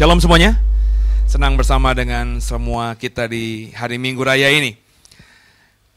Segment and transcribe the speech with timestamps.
[0.00, 0.56] Shalom semuanya.
[1.28, 4.72] Senang bersama dengan semua kita di hari Minggu Raya ini.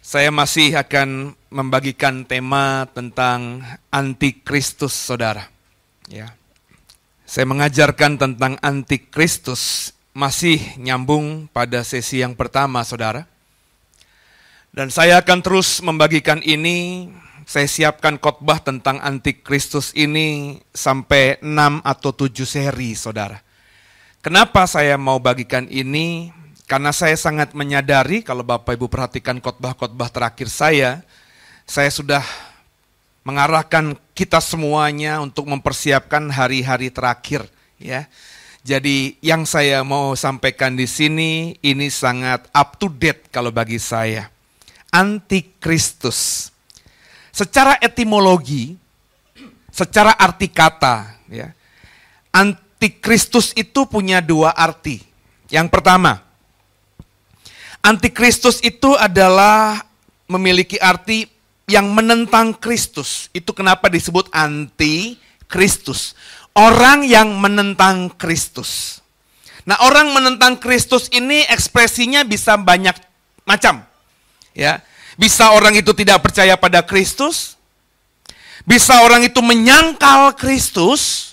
[0.03, 5.47] Saya masih akan membagikan tema tentang antikristus, Saudara.
[6.11, 6.35] Ya.
[7.23, 13.23] Saya mengajarkan tentang antikristus masih nyambung pada sesi yang pertama, Saudara.
[14.75, 17.07] Dan saya akan terus membagikan ini
[17.47, 23.52] saya siapkan khotbah tentang antikristus ini sampai 6 atau 7 seri, Saudara.
[24.23, 26.31] Kenapa saya mau bagikan ini?
[26.63, 31.03] Karena saya sangat menyadari kalau Bapak Ibu perhatikan khotbah-khotbah terakhir saya,
[31.67, 32.23] saya sudah
[33.27, 38.07] mengarahkan kita semuanya untuk mempersiapkan hari-hari terakhir, ya.
[38.63, 44.31] Jadi yang saya mau sampaikan di sini ini sangat up to date kalau bagi saya.
[44.87, 46.47] Antikristus.
[47.35, 48.79] Secara etimologi,
[49.67, 51.51] secara arti kata, ya.
[52.31, 52.71] Antikristus
[53.53, 54.99] itu punya dua arti.
[55.47, 56.19] Yang pertama,
[57.85, 59.85] antikristus itu adalah
[60.25, 61.29] memiliki arti
[61.69, 63.29] yang menentang Kristus.
[63.31, 66.17] Itu kenapa disebut anti-Kristus.
[66.57, 69.01] Orang yang menentang Kristus.
[69.63, 72.95] Nah, orang menentang Kristus ini ekspresinya bisa banyak
[73.47, 73.85] macam.
[74.51, 74.83] Ya.
[75.13, 77.53] Bisa orang itu tidak percaya pada Kristus,
[78.65, 81.32] bisa orang itu menyangkal Kristus,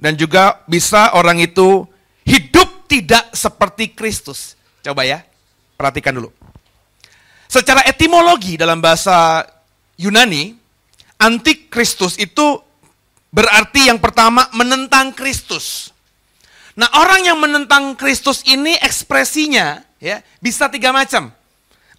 [0.00, 1.84] dan juga bisa orang itu
[2.24, 4.56] hidup tidak seperti Kristus.
[4.80, 5.20] Coba ya,
[5.76, 6.32] perhatikan dulu.
[7.46, 9.44] Secara etimologi dalam bahasa
[10.00, 10.56] Yunani,
[11.20, 12.58] antikristus itu
[13.28, 15.92] berarti yang pertama menentang Kristus.
[16.74, 21.28] Nah, orang yang menentang Kristus ini ekspresinya ya bisa tiga macam.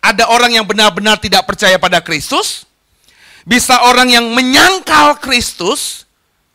[0.01, 2.65] Ada orang yang benar-benar tidak percaya pada Kristus,
[3.45, 6.09] bisa orang yang menyangkal Kristus,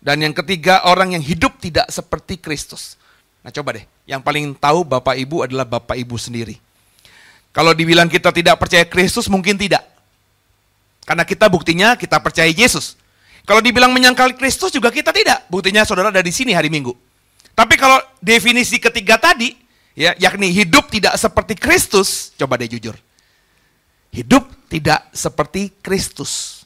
[0.07, 2.95] dan yang ketiga, orang yang hidup tidak seperti Kristus.
[3.43, 6.63] Nah coba deh, yang paling tahu Bapak Ibu adalah Bapak Ibu sendiri.
[7.51, 9.83] Kalau dibilang kita tidak percaya Kristus, mungkin tidak.
[11.03, 12.95] Karena kita buktinya kita percaya Yesus.
[13.42, 15.42] Kalau dibilang menyangkal Kristus juga kita tidak.
[15.51, 16.95] Buktinya saudara ada di sini hari Minggu.
[17.59, 19.59] Tapi kalau definisi ketiga tadi,
[19.98, 22.95] ya, yakni hidup tidak seperti Kristus, coba deh jujur.
[24.14, 26.63] Hidup tidak seperti Kristus.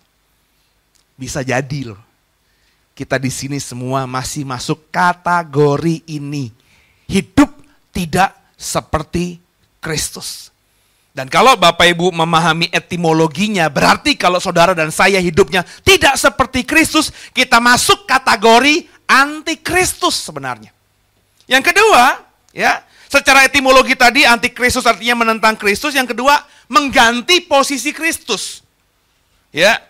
[1.16, 2.09] Bisa jadi loh
[3.00, 6.52] kita di sini semua masih masuk kategori ini.
[7.08, 7.48] Hidup
[7.96, 9.40] tidak seperti
[9.80, 10.52] Kristus.
[11.16, 17.08] Dan kalau Bapak Ibu memahami etimologinya, berarti kalau saudara dan saya hidupnya tidak seperti Kristus,
[17.32, 20.68] kita masuk kategori antikristus sebenarnya.
[21.48, 22.20] Yang kedua,
[22.52, 26.36] ya, secara etimologi tadi antikristus artinya menentang Kristus, yang kedua
[26.68, 28.60] mengganti posisi Kristus.
[29.50, 29.82] Ya,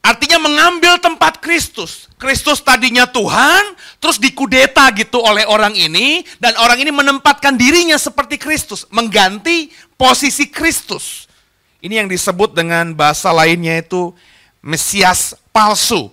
[0.00, 2.08] Artinya mengambil tempat Kristus.
[2.16, 8.40] Kristus tadinya Tuhan, terus dikudeta gitu oleh orang ini, dan orang ini menempatkan dirinya seperti
[8.40, 9.68] Kristus, mengganti
[10.00, 11.28] posisi Kristus.
[11.84, 14.12] Ini yang disebut dengan bahasa lainnya itu
[14.60, 16.12] Mesias palsu.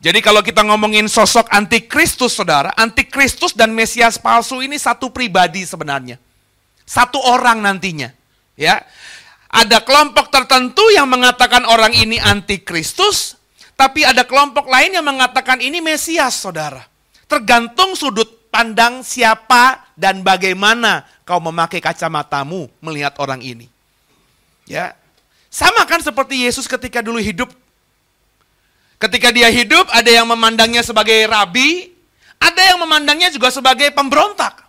[0.00, 6.16] Jadi kalau kita ngomongin sosok antikristus saudara, antikristus dan Mesias palsu ini satu pribadi sebenarnya.
[6.88, 8.08] Satu orang nantinya.
[8.60, 8.84] Ya,
[9.50, 13.34] ada kelompok tertentu yang mengatakan orang ini antikristus,
[13.74, 16.86] tapi ada kelompok lain yang mengatakan ini Mesias, saudara.
[17.26, 23.66] Tergantung sudut pandang siapa dan bagaimana kau memakai kacamatamu melihat orang ini.
[24.70, 24.94] Ya,
[25.50, 27.50] sama kan seperti Yesus ketika dulu hidup.
[29.02, 31.90] Ketika dia hidup, ada yang memandangnya sebagai rabi,
[32.38, 34.62] ada yang memandangnya juga sebagai pemberontak.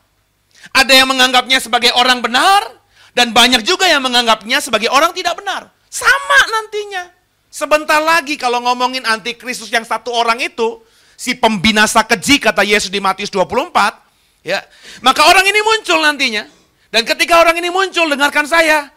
[0.73, 2.80] Ada yang menganggapnya sebagai orang benar,
[3.11, 5.67] dan banyak juga yang menganggapnya sebagai orang tidak benar.
[5.91, 7.11] Sama nantinya.
[7.51, 10.79] Sebentar lagi kalau ngomongin antikristus yang satu orang itu,
[11.19, 14.63] si pembinasa keji kata Yesus di Matius 24, ya.
[15.03, 16.47] Maka orang ini muncul nantinya.
[16.88, 18.88] Dan ketika orang ini muncul, dengarkan saya.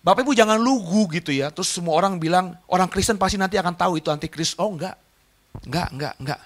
[0.00, 1.52] Bapak Ibu jangan lugu gitu ya.
[1.52, 4.56] Terus semua orang bilang, orang Kristen pasti nanti akan tahu itu antikristus.
[4.56, 4.96] Oh enggak.
[5.68, 6.40] Enggak, enggak, enggak.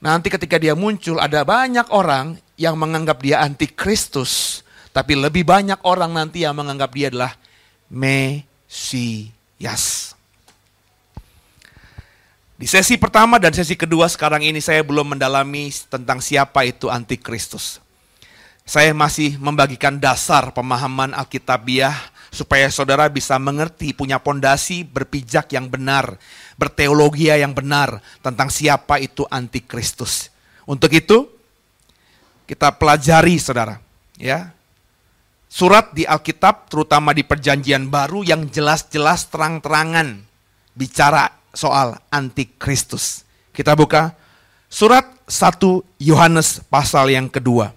[0.00, 4.59] Nanti ketika dia muncul, ada banyak orang yang menganggap dia antikristus.
[4.90, 7.38] Tapi lebih banyak orang nanti yang menganggap dia adalah
[7.90, 9.34] Mesias.
[12.60, 17.80] Di sesi pertama dan sesi kedua sekarang ini saya belum mendalami tentang siapa itu antikristus.
[18.68, 21.96] Saya masih membagikan dasar pemahaman Alkitabiah
[22.30, 26.20] supaya saudara bisa mengerti, punya pondasi berpijak yang benar,
[26.60, 30.30] berteologia yang benar tentang siapa itu antikristus.
[30.68, 31.26] Untuk itu
[32.44, 33.80] kita pelajari saudara,
[34.20, 34.52] ya
[35.50, 40.22] surat di Alkitab, terutama di Perjanjian Baru, yang jelas-jelas terang-terangan
[40.78, 43.26] bicara soal antikristus.
[43.50, 44.14] Kita buka
[44.70, 47.74] Surat 1 Yohanes pasal yang kedua.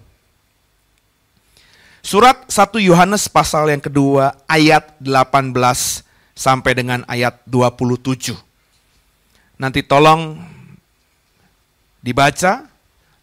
[2.06, 5.50] Surat 1 Yohanes pasal yang kedua ayat 18
[6.38, 8.38] sampai dengan ayat 27.
[9.58, 10.38] Nanti tolong
[11.98, 12.70] dibaca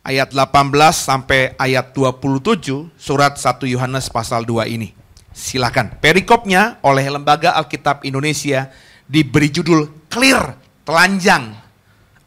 [0.02, 4.94] ayat 18 sampai ayat 27 surat 1 Yohanes pasal 2 ini.
[5.32, 5.98] Silakan.
[6.02, 8.68] Perikopnya oleh Lembaga Alkitab Indonesia
[9.08, 11.56] diberi judul clear, telanjang,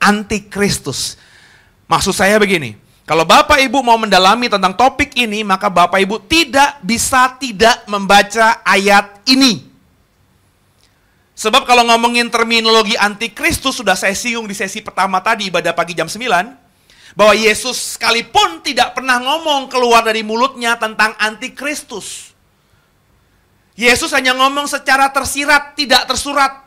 [0.01, 1.21] antikristus.
[1.85, 6.81] Maksud saya begini, kalau Bapak Ibu mau mendalami tentang topik ini, maka Bapak Ibu tidak
[6.81, 9.69] bisa tidak membaca ayat ini.
[11.35, 16.09] Sebab kalau ngomongin terminologi antikristus, sudah saya singgung di sesi pertama tadi, ibadah pagi jam
[16.09, 16.64] 9,
[17.15, 22.35] bahwa Yesus sekalipun tidak pernah ngomong keluar dari mulutnya tentang antikristus.
[23.75, 26.63] Yesus hanya ngomong secara tersirat, tidak tersurat.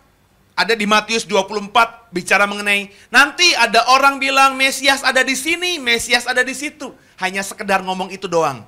[0.58, 6.26] Ada di Matius 24 bicara mengenai nanti ada orang bilang Mesias ada di sini, Mesias
[6.26, 6.90] ada di situ.
[7.22, 8.66] Hanya sekedar ngomong itu doang.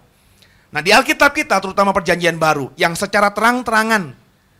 [0.69, 4.13] Nah di Alkitab kita terutama perjanjian baru yang secara terang-terangan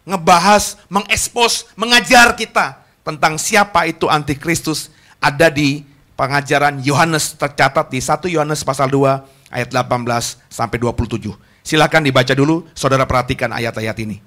[0.10, 4.89] ngebahas, mengekspos, mengajar kita tentang siapa itu antikristus
[5.22, 5.86] ada di
[6.19, 11.31] pengajaran Yohanes tercatat di 1 Yohanes pasal 2 ayat 18 sampai 27.
[11.63, 14.19] Silakan dibaca dulu, saudara perhatikan ayat-ayat ini.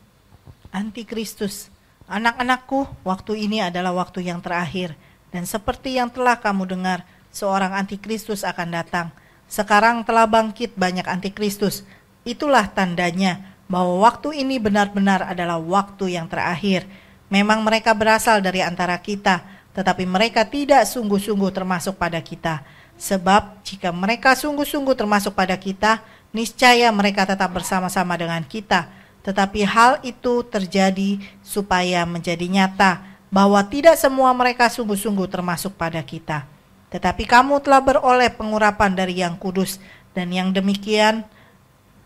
[0.73, 1.69] Antikristus,
[2.09, 4.97] anak-anakku, waktu ini adalah waktu yang terakhir.
[5.29, 9.07] Dan seperti yang telah kamu dengar, seorang antikristus akan datang.
[9.45, 11.85] Sekarang telah bangkit banyak antikristus.
[12.25, 16.89] Itulah tandanya bahwa waktu ini benar-benar adalah waktu yang terakhir.
[17.29, 22.61] Memang mereka berasal dari antara kita, tetapi mereka tidak sungguh-sungguh termasuk pada kita.
[23.01, 28.93] Sebab jika mereka sungguh-sungguh termasuk pada kita, niscaya mereka tetap bersama-sama dengan kita.
[29.25, 33.01] Tetapi hal itu terjadi supaya menjadi nyata
[33.33, 36.45] bahwa tidak semua mereka sungguh-sungguh termasuk pada kita.
[36.93, 39.81] Tetapi kamu telah beroleh pengurapan dari yang kudus
[40.13, 41.25] dan yang demikian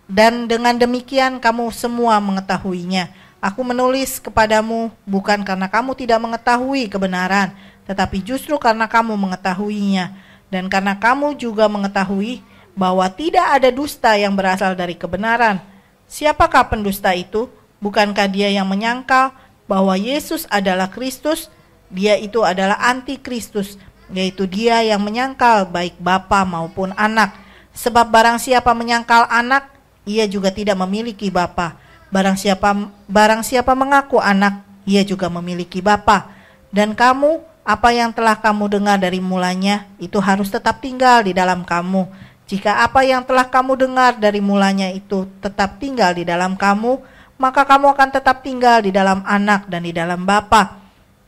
[0.06, 7.52] dan dengan demikian kamu semua mengetahuinya Aku menulis kepadamu bukan karena kamu tidak mengetahui kebenaran,
[7.84, 10.16] tetapi justru karena kamu mengetahuinya,
[10.48, 12.40] dan karena kamu juga mengetahui
[12.72, 15.60] bahwa tidak ada dusta yang berasal dari kebenaran.
[16.08, 17.52] Siapakah pendusta itu?
[17.76, 19.36] Bukankah dia yang menyangkal
[19.68, 21.52] bahwa Yesus adalah Kristus?
[21.92, 23.76] Dia itu adalah antikristus,
[24.08, 27.36] yaitu dia yang menyangkal baik bapa maupun anak.
[27.76, 29.68] Sebab barang siapa menyangkal anak,
[30.08, 32.70] ia juga tidak memiliki bapa Barang siapa
[33.10, 36.30] barang siapa mengaku anak, ia juga memiliki bapa.
[36.70, 41.66] Dan kamu, apa yang telah kamu dengar dari mulanya, itu harus tetap tinggal di dalam
[41.66, 42.06] kamu.
[42.46, 47.02] Jika apa yang telah kamu dengar dari mulanya itu tetap tinggal di dalam kamu,
[47.42, 50.78] maka kamu akan tetap tinggal di dalam anak dan di dalam bapa.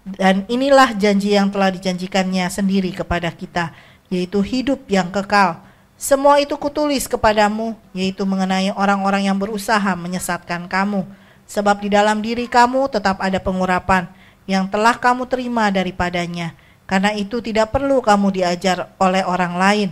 [0.07, 3.75] Dan inilah janji yang telah dijanjikannya sendiri kepada kita,
[4.09, 5.68] yaitu hidup yang kekal.
[5.99, 11.03] Semua itu kutulis kepadamu, yaitu mengenai orang-orang yang berusaha menyesatkan kamu.
[11.51, 14.07] Sebab di dalam diri kamu tetap ada pengurapan
[14.47, 16.55] yang telah kamu terima daripadanya.
[16.87, 19.89] Karena itu tidak perlu kamu diajar oleh orang lain,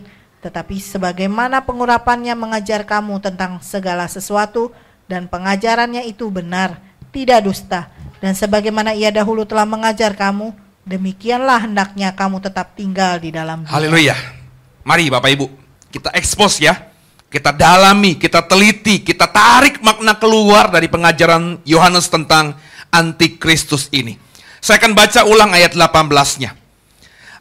[0.47, 4.71] tetapi sebagaimana pengurapannya mengajar kamu tentang segala sesuatu
[5.11, 6.79] dan pengajarannya itu benar,
[7.11, 7.91] tidak dusta.
[8.23, 10.55] Dan sebagaimana ia dahulu telah mengajar kamu,
[10.87, 14.15] demikianlah hendaknya kamu tetap tinggal di dalam Haleluya.
[14.87, 16.91] Mari Bapak Ibu, kita ekspos ya,
[17.27, 22.57] kita dalami, kita teliti, kita tarik makna keluar dari pengajaran Yohanes tentang
[22.89, 24.17] antikristus ini.
[24.63, 26.57] Saya akan baca ulang ayat 18-nya.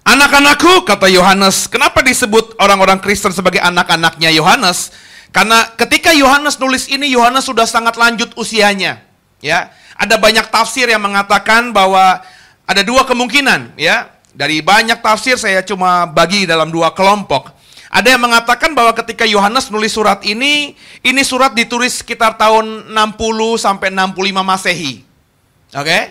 [0.06, 4.94] Anak-anakku, kata Yohanes, kenapa disebut orang-orang Kristen sebagai anak-anaknya Yohanes?
[5.34, 9.02] Karena ketika Yohanes nulis ini, Yohanes sudah sangat lanjut usianya.
[9.42, 12.22] Ya, ada banyak tafsir yang mengatakan bahwa
[12.70, 13.74] ada dua kemungkinan.
[13.80, 17.55] Ya, dari banyak tafsir saya cuma bagi dalam dua kelompok.
[17.96, 23.56] Ada yang mengatakan bahwa ketika Yohanes nulis surat ini, ini surat ditulis sekitar tahun 60
[23.56, 25.08] sampai 65 Masehi.
[25.72, 25.80] Oke?
[25.80, 26.04] Okay?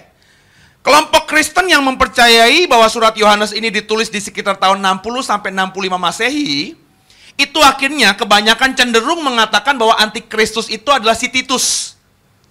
[0.80, 6.00] Kelompok Kristen yang mempercayai bahwa surat Yohanes ini ditulis di sekitar tahun 60 sampai 65
[6.00, 6.72] Masehi,
[7.36, 11.96] itu akhirnya kebanyakan cenderung mengatakan bahwa antikristus itu adalah si Titus,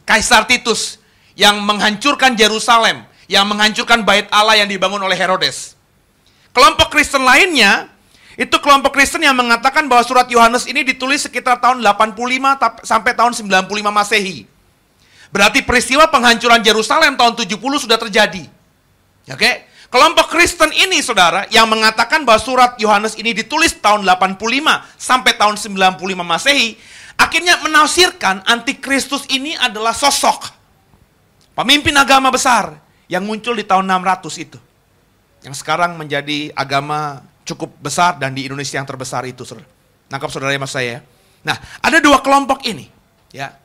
[0.05, 1.01] Kaisar Titus
[1.33, 5.73] yang menghancurkan Yerusalem, yang menghancurkan bait Allah yang dibangun oleh Herodes.
[6.53, 7.92] Kelompok Kristen lainnya
[8.33, 13.33] itu kelompok Kristen yang mengatakan bahwa surat Yohanes ini ditulis sekitar tahun 85 sampai tahun
[13.37, 14.49] 95 Masehi.
[15.29, 18.45] Berarti peristiwa penghancuran Yerusalem tahun 70 sudah terjadi.
[19.29, 19.69] Oke?
[19.93, 24.41] Kelompok Kristen ini saudara yang mengatakan bahwa surat Yohanes ini ditulis tahun 85
[24.97, 26.73] sampai tahun 95 Masehi,
[27.13, 30.49] akhirnya menafsirkan antikristus ini adalah sosok
[31.53, 32.73] pemimpin agama besar
[33.05, 34.57] yang muncul di tahun 600 itu.
[35.45, 39.67] Yang sekarang menjadi agama cukup besar dan di Indonesia yang terbesar itu, saudara.
[40.11, 40.99] Nangkap saudara mas saya.
[40.99, 40.99] ya?
[41.43, 42.87] Nah, ada dua kelompok ini,
[43.35, 43.55] ya.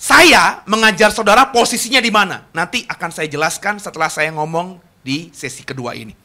[0.00, 2.48] Saya mengajar saudara posisinya di mana.
[2.56, 6.16] Nanti akan saya jelaskan setelah saya ngomong di sesi kedua ini.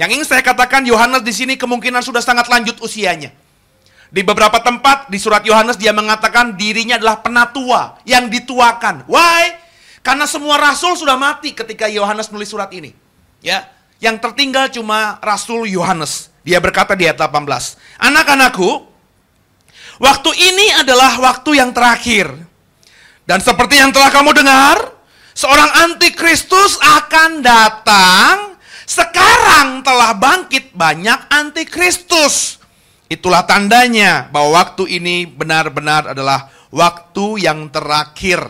[0.00, 3.28] Yang ingin saya katakan Yohanes di sini kemungkinan sudah sangat lanjut usianya.
[4.08, 9.04] Di beberapa tempat di surat Yohanes dia mengatakan dirinya adalah penatua yang dituakan.
[9.04, 9.60] Why?
[10.00, 12.96] Karena semua rasul sudah mati ketika Yohanes menulis surat ini.
[13.44, 16.30] Ya, yang tertinggal cuma Rasul Yohanes.
[16.46, 18.86] Dia berkata di ayat 18, "Anak-anakku,
[19.98, 22.30] waktu ini adalah waktu yang terakhir.
[23.28, 24.98] Dan seperti yang telah kamu dengar,
[25.36, 28.56] seorang antikristus akan datang.
[28.88, 32.56] Sekarang telah bangkit banyak antikristus.
[33.12, 38.40] Itulah tandanya bahwa waktu ini benar-benar adalah waktu yang terakhir.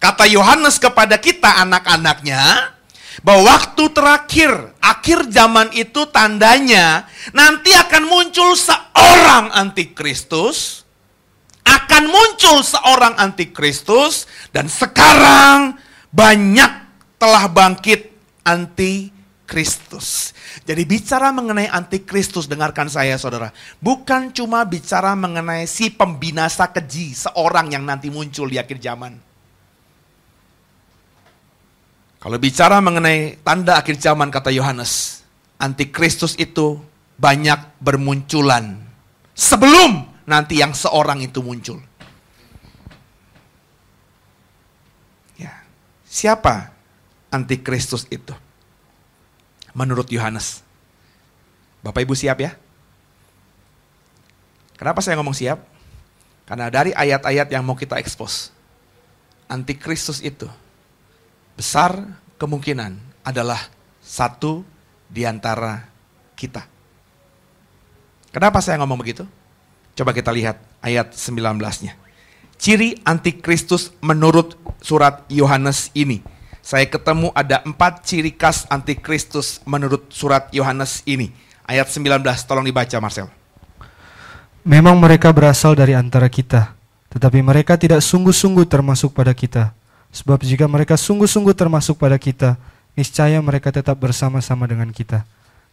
[0.00, 2.76] Kata Yohanes kepada kita anak-anaknya,
[3.20, 7.04] bahwa waktu terakhir, akhir zaman itu tandanya
[7.36, 10.84] nanti akan muncul seorang antikristus,
[11.64, 15.76] akan muncul seorang antikristus, dan sekarang
[16.08, 16.72] banyak
[17.20, 18.08] telah bangkit
[18.42, 20.32] antikristus.
[20.64, 27.76] Jadi bicara mengenai antikristus, dengarkan saya saudara, bukan cuma bicara mengenai si pembinasa keji, seorang
[27.76, 29.29] yang nanti muncul di akhir zaman.
[32.20, 35.24] Kalau bicara mengenai tanda akhir zaman kata Yohanes,
[35.56, 36.76] antikristus itu
[37.16, 38.76] banyak bermunculan
[39.32, 41.80] sebelum nanti yang seorang itu muncul.
[45.40, 45.64] Ya.
[46.04, 46.68] Siapa
[47.32, 48.36] antikristus itu?
[49.72, 50.60] Menurut Yohanes.
[51.80, 52.52] Bapak Ibu siap ya?
[54.76, 55.64] Kenapa saya ngomong siap?
[56.44, 58.52] Karena dari ayat-ayat yang mau kita ekspos,
[59.48, 60.44] antikristus itu
[61.60, 63.60] besar kemungkinan adalah
[64.00, 64.64] satu
[65.04, 65.84] di antara
[66.32, 66.64] kita.
[68.32, 69.28] Kenapa saya ngomong begitu?
[69.92, 72.00] Coba kita lihat ayat 19-nya.
[72.56, 76.24] Ciri antikristus menurut surat Yohanes ini.
[76.64, 81.28] Saya ketemu ada empat ciri khas antikristus menurut surat Yohanes ini.
[81.68, 83.28] Ayat 19, tolong dibaca Marcel.
[84.64, 86.72] Memang mereka berasal dari antara kita,
[87.12, 89.76] tetapi mereka tidak sungguh-sungguh termasuk pada kita.
[90.10, 92.58] Sebab jika mereka sungguh-sungguh termasuk pada kita,
[92.98, 95.22] niscaya mereka tetap bersama-sama dengan kita.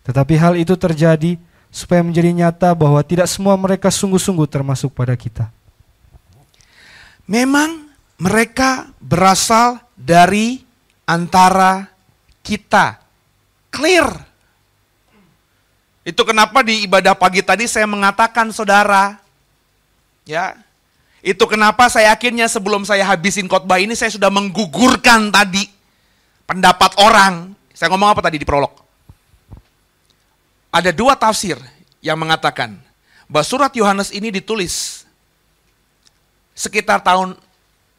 [0.06, 1.36] Tetapi hal itu terjadi
[1.74, 5.50] supaya menjadi nyata bahwa tidak semua mereka sungguh-sungguh termasuk pada kita.
[7.28, 10.64] Memang mereka berasal dari
[11.04, 11.92] antara
[12.40, 13.02] kita.
[13.68, 14.10] Clear.
[16.08, 19.20] Itu kenapa di ibadah pagi tadi saya mengatakan saudara,
[20.24, 20.56] ya,
[21.28, 25.68] itu kenapa saya akhirnya sebelum saya habisin khotbah ini saya sudah menggugurkan tadi
[26.48, 27.52] pendapat orang.
[27.76, 28.72] Saya ngomong apa tadi di prolog?
[30.72, 31.60] Ada dua tafsir
[32.00, 32.80] yang mengatakan
[33.28, 35.04] bahwa surat Yohanes ini ditulis
[36.56, 37.36] sekitar tahun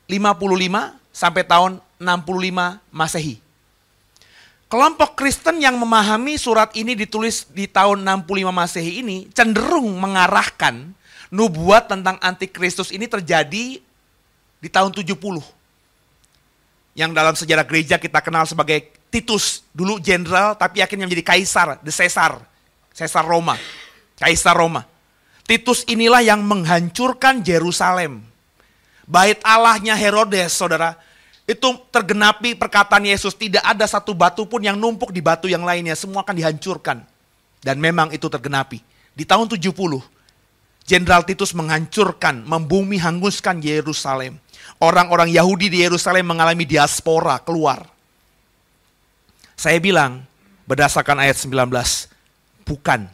[0.08, 3.44] 55 sampai tahun 65 Masehi.
[4.72, 8.24] Kelompok Kristen yang memahami surat ini ditulis di tahun 65
[8.56, 10.96] Masehi ini cenderung mengarahkan
[11.28, 13.80] nubuat tentang antikristus ini terjadi
[14.58, 15.14] di tahun 70.
[16.98, 21.88] Yang dalam sejarah gereja kita kenal sebagai Titus, dulu jenderal tapi akhirnya menjadi kaisar, the
[21.88, 22.44] Caesar,
[22.92, 23.56] Caesar Roma,
[24.20, 24.84] kaisar Roma.
[25.48, 28.20] Titus inilah yang menghancurkan Yerusalem.
[29.08, 30.92] Bait Allahnya Herodes, saudara,
[31.48, 35.96] itu tergenapi perkataan Yesus, tidak ada satu batu pun yang numpuk di batu yang lainnya,
[35.96, 37.00] semua akan dihancurkan.
[37.64, 38.84] Dan memang itu tergenapi.
[39.16, 39.72] Di tahun 70,
[40.88, 44.40] Jenderal Titus menghancurkan, membumi hanguskan Yerusalem.
[44.80, 47.84] Orang-orang Yahudi di Yerusalem mengalami diaspora keluar.
[49.52, 50.24] Saya bilang
[50.64, 52.08] berdasarkan ayat 19,
[52.64, 53.04] bukan.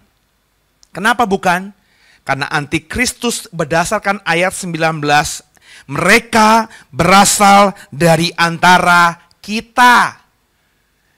[0.95, 1.75] Kenapa bukan?
[2.23, 5.03] Karena antikristus berdasarkan ayat 19,
[5.91, 10.23] mereka berasal dari antara kita.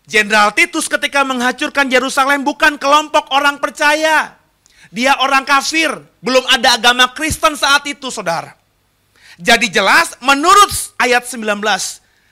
[0.08, 4.45] Jenderal Titus ketika menghancurkan Yerusalem bukan kelompok orang percaya.
[4.94, 5.90] Dia orang kafir,
[6.22, 8.54] belum ada agama Kristen saat itu, saudara.
[9.36, 11.44] Jadi jelas menurut ayat 19,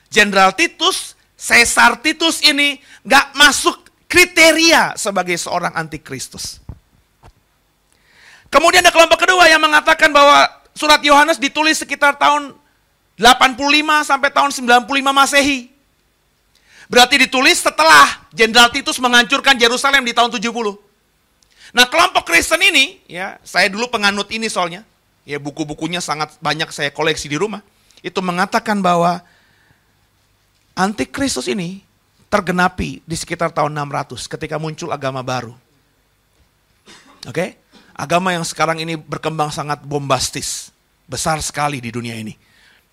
[0.09, 3.77] Jenderal Titus, Caesar Titus ini gak masuk
[4.09, 6.63] kriteria sebagai seorang antikristus.
[8.49, 10.47] Kemudian ada kelompok kedua yang mengatakan bahwa
[10.79, 12.55] surat Yohanes ditulis sekitar tahun
[13.19, 13.59] 85
[14.07, 15.75] sampai tahun 95 Masehi.
[16.87, 20.47] Berarti ditulis setelah Jenderal Titus menghancurkan Yerusalem di tahun 70.
[21.75, 24.87] Nah kelompok Kristen ini, ya saya dulu penganut ini soalnya,
[25.27, 27.61] ya buku-bukunya sangat banyak saya koleksi di rumah,
[27.99, 29.19] itu mengatakan bahwa
[30.79, 31.83] antikristus ini
[32.31, 35.55] tergenapi di sekitar tahun 600 ketika muncul agama baru.
[37.27, 37.59] Oke?
[37.95, 40.71] Agama yang sekarang ini berkembang sangat bombastis,
[41.07, 42.35] besar sekali di dunia ini.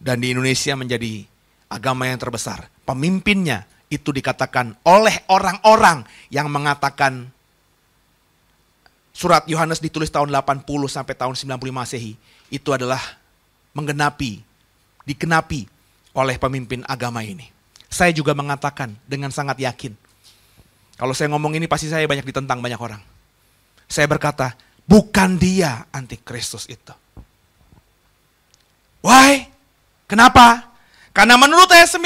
[0.01, 1.25] Dan di Indonesia menjadi
[1.69, 2.69] agama yang terbesar.
[2.85, 7.29] Pemimpinnya itu dikatakan oleh orang-orang yang mengatakan
[9.21, 12.17] surat Yohanes ditulis tahun 80 sampai tahun 95 Masehi.
[12.49, 12.97] Itu adalah
[13.77, 14.41] menggenapi,
[15.05, 15.69] dikenapi
[16.17, 17.45] oleh pemimpin agama ini.
[17.85, 19.93] Saya juga mengatakan dengan sangat yakin.
[20.97, 23.01] Kalau saya ngomong ini pasti saya banyak ditentang banyak orang.
[23.85, 24.57] Saya berkata,
[24.89, 26.93] bukan dia antikristus itu.
[29.05, 29.45] Why?
[30.09, 30.71] Kenapa?
[31.13, 32.01] Karena menurut ayat 19,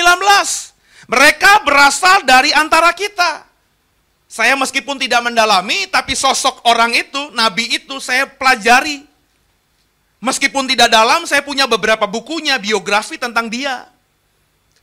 [1.07, 3.45] mereka berasal dari antara kita.
[4.35, 9.07] Saya meskipun tidak mendalami, tapi sosok orang itu, nabi itu saya pelajari.
[10.19, 13.87] Meskipun tidak dalam, saya punya beberapa bukunya, biografi tentang dia.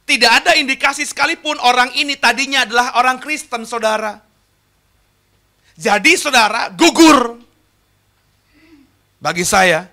[0.08, 4.24] Tidak ada indikasi sekalipun orang ini tadinya adalah orang Kristen, saudara.
[5.76, 7.36] Jadi saudara, gugur.
[9.20, 9.84] Bagi saya,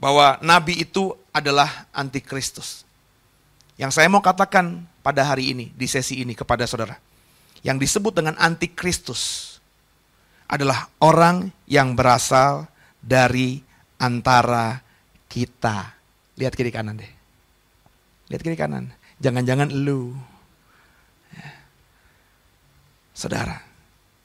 [0.00, 2.88] bahwa nabi itu adalah antikristus.
[3.76, 7.11] Yang saya mau katakan pada hari ini, di sesi ini kepada saudara.
[7.62, 9.56] Yang disebut dengan antikristus
[10.50, 12.68] adalah orang yang berasal
[13.00, 13.62] dari
[13.96, 14.82] antara
[15.30, 15.94] kita.
[16.36, 17.12] Lihat kiri kanan deh.
[18.28, 18.92] Lihat kiri kanan.
[19.22, 20.12] Jangan-jangan lu.
[21.32, 21.48] Ya.
[23.14, 23.62] Saudara,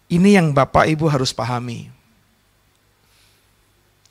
[0.10, 1.94] ini yang Bapak Ibu harus pahami.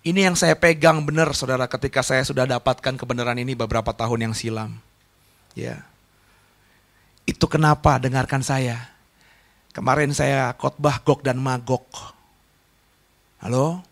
[0.06, 4.34] Ini yang saya pegang benar saudara ketika saya sudah dapatkan kebenaran ini beberapa tahun yang
[4.38, 4.78] silam.
[5.58, 5.82] Ya.
[7.26, 8.95] Itu kenapa dengarkan saya.
[9.76, 11.84] Kemarin saya khotbah Gog dan Magog.
[13.44, 13.84] Halo?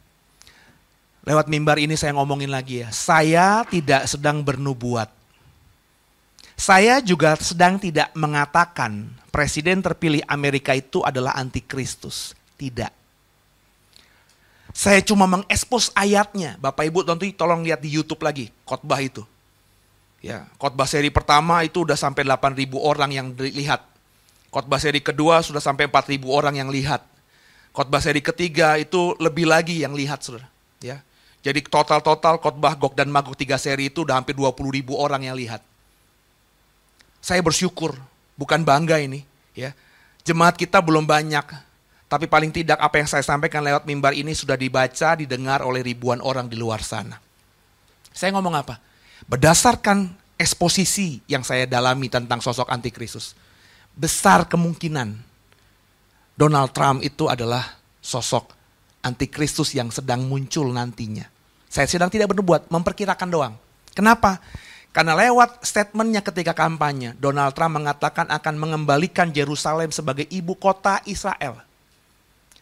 [1.29, 2.89] Lewat mimbar ini saya ngomongin lagi ya.
[2.89, 5.13] Saya tidak sedang bernubuat.
[6.57, 12.33] Saya juga sedang tidak mengatakan presiden terpilih Amerika itu adalah antikristus.
[12.57, 12.89] Tidak.
[14.73, 16.57] Saya cuma mengekspos ayatnya.
[16.65, 19.21] Bapak Ibu tentu tolong lihat di YouTube lagi khotbah itu.
[20.25, 23.94] Ya, khotbah seri pertama itu udah sampai 8.000 orang yang lihat.
[24.55, 27.03] Khotbah seri kedua sudah sampai 4.000 orang yang lihat.
[27.75, 30.47] Khotbah seri ketiga itu lebih lagi yang lihat, Saudara.
[30.79, 31.03] Ya.
[31.43, 35.35] Jadi total-total khotbah Gog dan Magog tiga seri itu udah hampir 20 ribu orang yang
[35.35, 35.59] lihat.
[37.19, 37.99] Saya bersyukur,
[38.39, 39.27] bukan bangga ini.
[39.59, 39.75] ya
[40.25, 41.45] Jemaat kita belum banyak,
[42.09, 46.23] tapi paling tidak apa yang saya sampaikan lewat mimbar ini sudah dibaca, didengar oleh ribuan
[46.25, 47.21] orang di luar sana.
[48.09, 48.81] Saya ngomong apa?
[49.29, 53.37] Berdasarkan eksposisi yang saya dalami tentang sosok antikristus,
[53.95, 55.15] besar kemungkinan
[56.35, 58.51] Donald Trump itu adalah sosok
[59.07, 61.31] antikristus yang sedang muncul nantinya.
[61.71, 63.55] Saya sedang tidak berbuat, memperkirakan doang.
[63.95, 64.43] Kenapa?
[64.95, 71.59] Karena lewat statementnya ketika kampanye, Donald Trump mengatakan akan mengembalikan Yerusalem sebagai ibu kota Israel.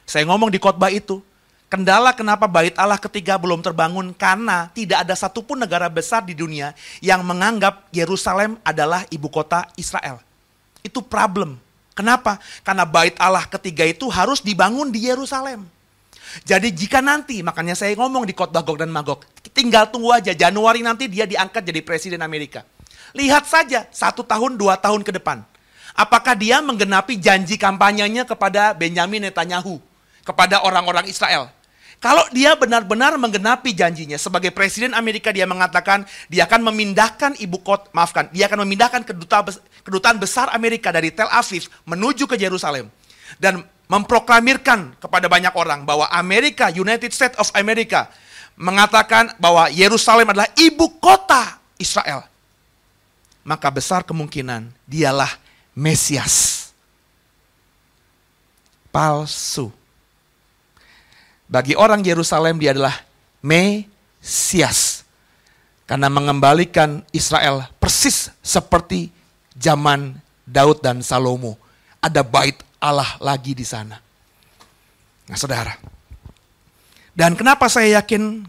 [0.09, 1.21] Saya ngomong di khotbah itu,
[1.69, 6.73] kendala kenapa bait Allah ketiga belum terbangun karena tidak ada satupun negara besar di dunia
[7.05, 10.21] yang menganggap Yerusalem adalah ibu kota Israel.
[10.83, 11.57] Itu problem.
[11.93, 12.43] Kenapa?
[12.67, 15.65] Karena bait Allah ketiga itu harus dibangun di Yerusalem.
[16.49, 19.21] Jadi jika nanti, makanya saya ngomong di khotbah Gog dan Magog,
[19.53, 22.65] tinggal tunggu aja Januari nanti dia diangkat jadi presiden Amerika.
[23.13, 25.45] Lihat saja satu tahun, dua tahun ke depan.
[25.93, 29.77] Apakah dia menggenapi janji kampanyenya kepada Benjamin Netanyahu,
[30.25, 31.53] kepada orang-orang Israel?
[32.03, 37.87] Kalau dia benar-benar menggenapi janjinya sebagai presiden Amerika dia mengatakan dia akan memindahkan ibu kota
[37.95, 39.07] maafkan dia akan memindahkan
[39.87, 42.91] kedutaan besar Amerika dari Tel Aviv menuju ke Yerusalem
[43.39, 43.63] dan
[43.93, 48.09] memproklamirkan kepada banyak orang bahwa Amerika, United States of America,
[48.57, 52.25] mengatakan bahwa Yerusalem adalah ibu kota Israel.
[53.45, 55.29] Maka besar kemungkinan dialah
[55.77, 56.71] Mesias.
[58.89, 59.82] Palsu.
[61.53, 63.05] Bagi orang Yerusalem dia adalah
[63.45, 65.05] Mesias.
[65.85, 69.13] Karena mengembalikan Israel persis seperti
[69.53, 70.17] zaman
[70.49, 71.61] Daud dan Salomo.
[72.01, 74.01] Ada bait Allah lagi di sana.
[75.29, 75.77] Nah saudara,
[77.13, 78.41] dan kenapa saya yakin,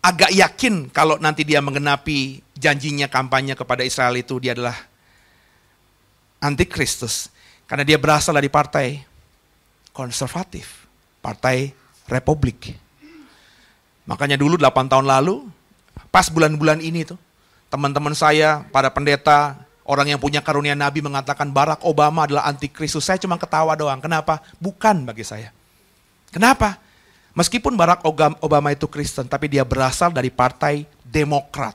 [0.00, 4.74] agak yakin kalau nanti dia menggenapi janjinya kampanye kepada Israel itu dia adalah
[6.40, 7.28] antikristus.
[7.68, 9.04] Karena dia berasal dari partai
[9.92, 10.88] konservatif,
[11.20, 11.76] partai
[12.08, 12.74] republik.
[14.08, 15.44] Makanya dulu 8 tahun lalu,
[16.08, 17.20] pas bulan-bulan ini tuh,
[17.68, 23.08] teman-teman saya, para pendeta, Orang yang punya karunia Nabi mengatakan Barack Obama adalah antikristus.
[23.08, 23.96] Saya cuma ketawa doang.
[24.04, 24.44] Kenapa?
[24.60, 25.48] Bukan bagi saya.
[26.28, 26.76] Kenapa?
[27.32, 28.04] Meskipun Barack
[28.44, 31.72] Obama itu Kristen, tapi dia berasal dari partai Demokrat.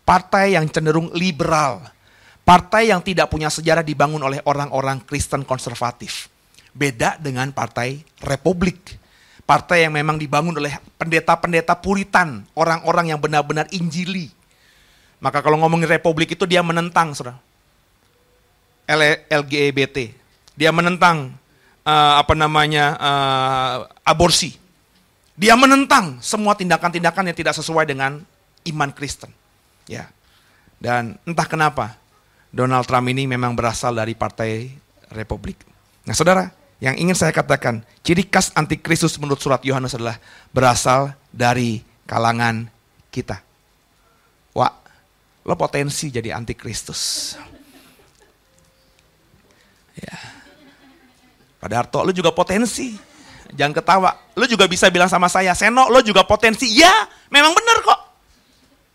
[0.00, 1.84] Partai yang cenderung liberal.
[2.40, 6.32] Partai yang tidak punya sejarah dibangun oleh orang-orang Kristen konservatif.
[6.72, 8.96] Beda dengan partai Republik.
[9.52, 14.32] Partai yang memang dibangun oleh pendeta-pendeta puritan, orang-orang yang benar-benar injili.
[15.20, 17.36] Maka kalau ngomongin republik itu dia menentang, saudara.
[19.28, 20.08] LGBT,
[20.56, 21.36] dia menentang
[21.84, 23.76] uh, apa namanya uh,
[24.08, 24.56] aborsi.
[25.36, 28.24] Dia menentang semua tindakan-tindakan yang tidak sesuai dengan
[28.72, 29.28] iman Kristen.
[29.84, 30.08] Ya.
[30.80, 32.00] Dan entah kenapa
[32.48, 34.72] Donald Trump ini memang berasal dari partai
[35.12, 35.60] Republik.
[36.08, 36.48] Nah, Saudara,
[36.82, 40.18] yang ingin saya katakan, ciri khas antikristus menurut surat Yohanes adalah
[40.50, 41.78] berasal dari
[42.10, 42.66] kalangan
[43.14, 43.38] kita.
[44.50, 44.82] Wah,
[45.46, 47.38] lo potensi jadi antikristus.
[49.94, 50.18] Ya.
[51.62, 52.98] Pada Harto, lo juga potensi.
[53.54, 54.10] Jangan ketawa.
[54.34, 56.66] Lo juga bisa bilang sama saya, Seno, lo juga potensi.
[56.74, 58.00] Ya, memang benar kok.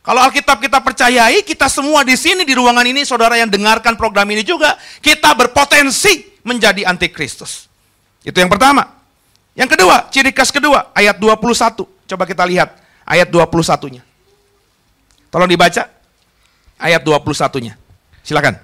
[0.04, 4.28] Kalau Alkitab kita percayai, kita semua di sini, di ruangan ini, saudara yang dengarkan program
[4.28, 7.67] ini juga, kita berpotensi menjadi antikristus.
[8.28, 9.00] Itu yang pertama.
[9.56, 11.88] Yang kedua, ciri khas kedua, ayat 21.
[11.88, 12.76] Coba kita lihat
[13.08, 14.04] ayat 21-nya.
[15.32, 15.88] Tolong dibaca
[16.76, 17.80] ayat 21-nya.
[18.28, 18.60] Silakan.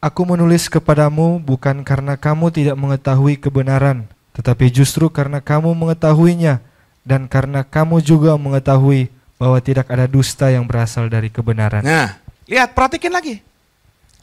[0.00, 4.04] Aku menulis kepadamu bukan karena kamu tidak mengetahui kebenaran,
[4.36, 6.60] tetapi justru karena kamu mengetahuinya,
[7.04, 9.08] dan karena kamu juga mengetahui
[9.40, 11.80] bahwa tidak ada dusta yang berasal dari kebenaran.
[11.80, 13.40] Nah, lihat, perhatikan lagi.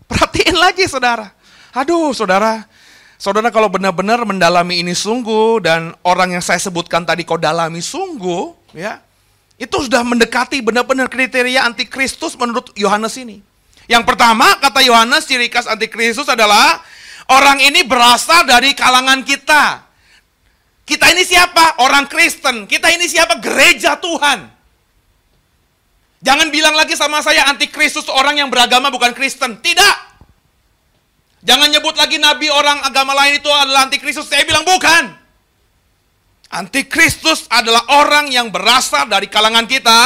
[0.05, 1.33] Perhatiin lagi, saudara.
[1.73, 2.70] Aduh, saudara.
[3.21, 8.49] Saudara kalau benar-benar mendalami ini sungguh, dan orang yang saya sebutkan tadi kau dalami sungguh,
[8.73, 8.97] ya,
[9.61, 13.45] itu sudah mendekati benar-benar kriteria antikristus menurut Yohanes ini.
[13.85, 16.81] Yang pertama, kata Yohanes, ciri khas antikristus adalah
[17.29, 19.85] orang ini berasal dari kalangan kita.
[20.81, 21.77] Kita ini siapa?
[21.77, 22.65] Orang Kristen.
[22.65, 23.37] Kita ini siapa?
[23.37, 24.49] Gereja Tuhan.
[26.25, 29.61] Jangan bilang lagi sama saya antikristus orang yang beragama bukan Kristen.
[29.61, 30.10] Tidak.
[31.41, 34.29] Jangan nyebut lagi nabi orang agama lain itu adalah antikristus.
[34.29, 35.17] Saya bilang bukan.
[36.51, 39.97] Antikristus adalah orang yang berasal dari kalangan kita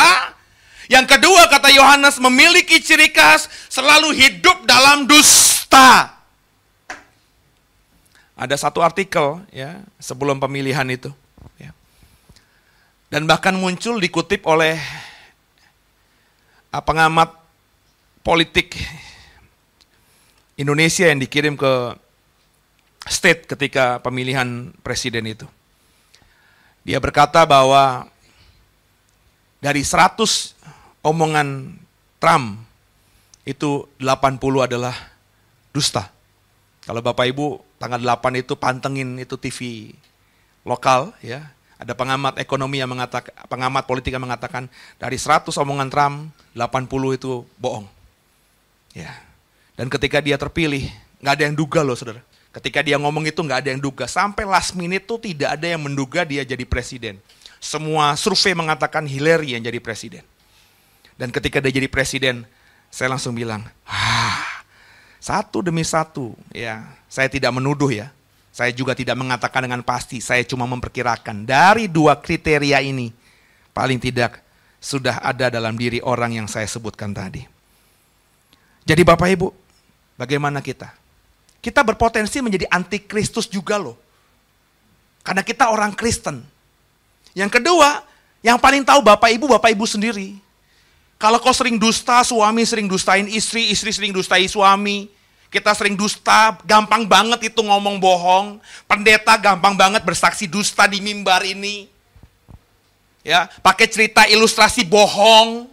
[0.86, 6.14] yang kedua kata Yohanes memiliki ciri khas selalu hidup dalam dusta.
[8.36, 11.10] Ada satu artikel ya sebelum pemilihan itu.
[11.58, 11.74] Ya.
[13.10, 14.78] Dan bahkan muncul dikutip oleh
[16.70, 17.32] pengamat
[18.22, 18.76] politik
[20.56, 21.74] Indonesia yang dikirim ke
[23.06, 25.48] state ketika pemilihan presiden itu.
[26.86, 28.08] Dia berkata bahwa
[29.60, 30.22] dari 100
[31.02, 31.76] omongan
[32.22, 32.62] Trump
[33.46, 34.38] itu 80
[34.70, 34.96] adalah
[35.74, 36.14] dusta.
[36.86, 39.92] Kalau Bapak Ibu tanggal 8 itu pantengin itu TV
[40.62, 41.50] lokal ya.
[41.76, 46.16] Ada pengamat ekonomi yang mengatakan pengamat politik yang mengatakan dari 100 omongan Trump
[46.56, 47.90] 80 itu bohong.
[48.96, 49.25] Ya.
[49.76, 50.88] Dan ketika dia terpilih,
[51.20, 52.24] nggak ada yang duga loh saudara.
[52.56, 54.08] Ketika dia ngomong itu nggak ada yang duga.
[54.08, 57.20] Sampai last minute tuh tidak ada yang menduga dia jadi presiden.
[57.60, 60.24] Semua survei mengatakan Hillary yang jadi presiden.
[61.20, 62.48] Dan ketika dia jadi presiden,
[62.88, 64.64] saya langsung bilang, ah,
[65.20, 66.96] satu demi satu, ya.
[67.12, 68.12] Saya tidak menuduh ya.
[68.56, 73.12] Saya juga tidak mengatakan dengan pasti, saya cuma memperkirakan dari dua kriteria ini,
[73.76, 74.40] paling tidak
[74.80, 77.44] sudah ada dalam diri orang yang saya sebutkan tadi.
[78.88, 79.48] Jadi Bapak Ibu,
[80.16, 80.92] bagaimana kita?
[81.64, 83.98] Kita berpotensi menjadi antikristus juga loh.
[85.26, 86.46] Karena kita orang Kristen.
[87.34, 88.06] Yang kedua,
[88.46, 90.38] yang paling tahu Bapak Ibu, Bapak Ibu sendiri.
[91.18, 95.10] Kalau kau sering dusta, suami sering dustain istri, istri sering dustai suami.
[95.50, 98.62] Kita sering dusta, gampang banget itu ngomong bohong.
[98.86, 101.88] Pendeta gampang banget bersaksi dusta di mimbar ini.
[103.26, 105.66] Ya, pakai cerita ilustrasi bohong.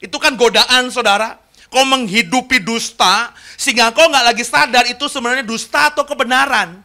[0.00, 1.36] Itu kan godaan, saudara.
[1.68, 6.84] Kau menghidupi dusta, sehingga kau nggak lagi sadar itu sebenarnya dusta atau kebenaran.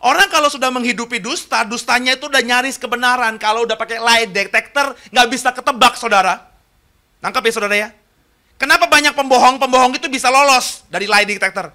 [0.00, 3.36] Orang kalau sudah menghidupi dusta, dustanya itu udah nyaris kebenaran.
[3.40, 6.40] Kalau udah pakai lie detector, nggak bisa ketebak, saudara.
[7.20, 7.88] Tangkap ya saudara ya.
[8.56, 11.72] Kenapa banyak pembohong-pembohong itu bisa lolos dari lie detector?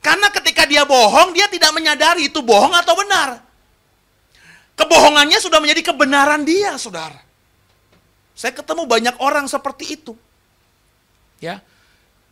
[0.00, 3.40] Karena ketika dia bohong, dia tidak menyadari itu bohong atau benar.
[4.78, 7.18] Kebohongannya sudah menjadi kebenaran dia, saudara.
[8.38, 10.14] Saya ketemu banyak orang seperti itu.
[11.42, 11.58] Ya,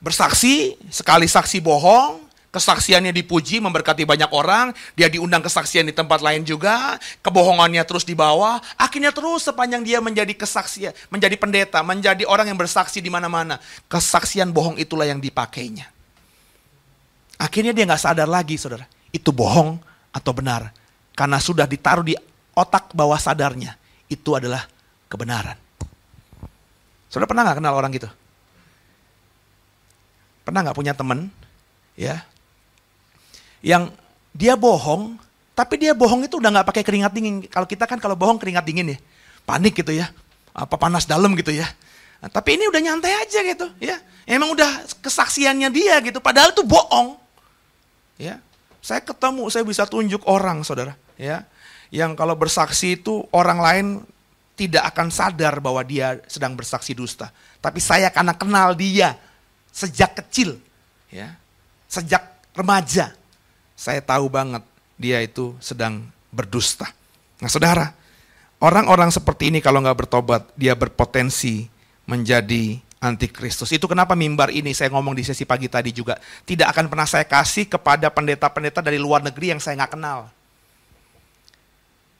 [0.00, 6.40] bersaksi, sekali saksi bohong, kesaksiannya dipuji, memberkati banyak orang, dia diundang kesaksian di tempat lain
[6.40, 12.56] juga, kebohongannya terus dibawa, akhirnya terus sepanjang dia menjadi kesaksian, menjadi pendeta, menjadi orang yang
[12.56, 13.60] bersaksi di mana-mana,
[13.92, 15.92] kesaksian bohong itulah yang dipakainya.
[17.36, 19.76] Akhirnya dia nggak sadar lagi, saudara, itu bohong
[20.08, 20.72] atau benar,
[21.12, 22.16] karena sudah ditaruh di
[22.56, 23.76] otak bawah sadarnya,
[24.08, 24.64] itu adalah
[25.12, 25.60] kebenaran.
[27.12, 28.08] Saudara pernah nggak kenal orang gitu?
[30.46, 31.26] Pernah nggak punya teman,
[31.98, 32.22] ya
[33.66, 33.90] yang
[34.30, 35.18] dia bohong
[35.56, 37.40] Tapi dia bohong itu udah nggak pakai keringat dingin.
[37.48, 38.98] Kalau kita kan kalau bohong keringat dingin ya,
[39.48, 40.12] panik gitu ya,
[40.52, 41.64] apa panas dalam gitu ya.
[42.20, 43.96] Nah, tapi ini udah nyantai aja gitu ya.
[44.28, 46.20] Emang udah kesaksiannya dia gitu.
[46.20, 47.16] Padahal itu bohong.
[48.20, 48.36] Ya,
[48.84, 50.92] saya ketemu, saya bisa tunjuk orang, saudara.
[51.16, 51.48] Ya,
[51.88, 53.86] yang kalau bersaksi itu orang lain
[54.60, 57.32] tidak akan sadar bahwa dia sedang bersaksi dusta.
[57.64, 59.16] Tapi saya karena kenal dia
[59.76, 60.56] sejak kecil,
[61.12, 61.36] ya,
[61.84, 62.24] sejak
[62.56, 63.12] remaja,
[63.76, 64.64] saya tahu banget
[64.96, 66.88] dia itu sedang berdusta.
[67.44, 67.92] Nah saudara,
[68.56, 71.68] orang-orang seperti ini kalau nggak bertobat, dia berpotensi
[72.08, 73.68] menjadi antikristus.
[73.76, 76.16] Itu kenapa mimbar ini saya ngomong di sesi pagi tadi juga
[76.48, 80.32] tidak akan pernah saya kasih kepada pendeta-pendeta dari luar negeri yang saya nggak kenal.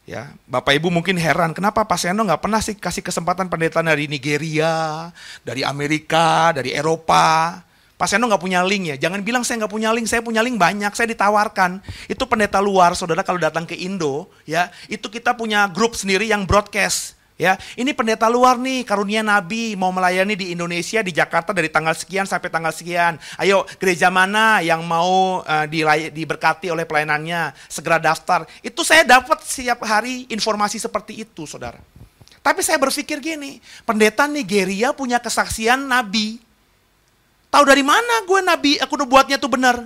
[0.06, 4.06] Ya, Bapak Ibu mungkin heran, kenapa Pak Seno nggak pernah sih kasih kesempatan pendeta dari
[4.06, 5.10] Nigeria,
[5.42, 7.58] dari Amerika, dari Eropa.
[7.98, 10.62] Pak Seno nggak punya link ya, jangan bilang saya nggak punya link, saya punya link
[10.62, 11.82] banyak, saya ditawarkan.
[12.06, 16.46] Itu pendeta luar, saudara kalau datang ke Indo, ya itu kita punya grup sendiri yang
[16.46, 17.15] broadcast.
[17.36, 21.92] Ya, ini pendeta luar nih, karunia nabi mau melayani di Indonesia di Jakarta dari tanggal
[21.92, 23.20] sekian sampai tanggal sekian.
[23.36, 25.66] Ayo, gereja mana yang mau uh,
[26.16, 28.48] diberkati oleh pelayanannya, segera daftar.
[28.64, 31.76] Itu saya dapat setiap hari informasi seperti itu, Saudara.
[32.40, 36.40] Tapi saya berpikir gini, pendeta Nigeria punya kesaksian nabi.
[37.52, 39.76] Tahu dari mana gue nabi, aku udah buatnya tuh benar.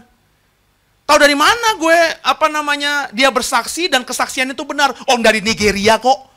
[1.02, 4.94] Tahu dari mana gue apa namanya dia bersaksi dan kesaksian itu benar.
[5.10, 6.29] Oh dari Nigeria kok.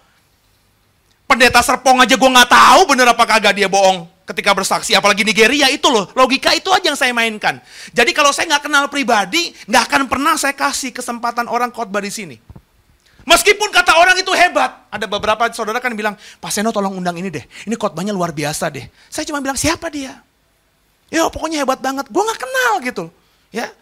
[1.34, 4.94] Pendeta Serpong aja gue nggak tahu bener apa kagak dia bohong ketika bersaksi.
[4.94, 7.58] Apalagi Nigeria itu loh, logika itu aja yang saya mainkan.
[7.90, 12.14] Jadi kalau saya nggak kenal pribadi, nggak akan pernah saya kasih kesempatan orang khotbah di
[12.14, 12.38] sini.
[13.26, 17.34] Meskipun kata orang itu hebat, ada beberapa saudara kan bilang, Pak Seno tolong undang ini
[17.34, 18.86] deh, ini khotbahnya luar biasa deh.
[19.10, 20.22] Saya cuma bilang siapa dia?
[21.10, 23.04] Ya pokoknya hebat banget, gue nggak kenal gitu,
[23.50, 23.74] ya.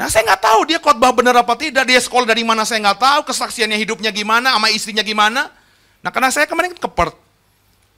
[0.00, 2.98] Nah saya nggak tahu dia khotbah bener apa tidak, dia sekolah dari mana saya nggak
[3.04, 5.59] tahu, kesaksiannya hidupnya gimana, sama istrinya gimana.
[6.00, 7.16] Nah karena saya kemarin ke Perth,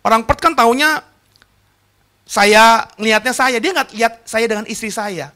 [0.02, 1.02] orang Perth kan taunya
[2.26, 5.30] saya ngelihatnya saya, dia nggak lihat saya dengan istri saya.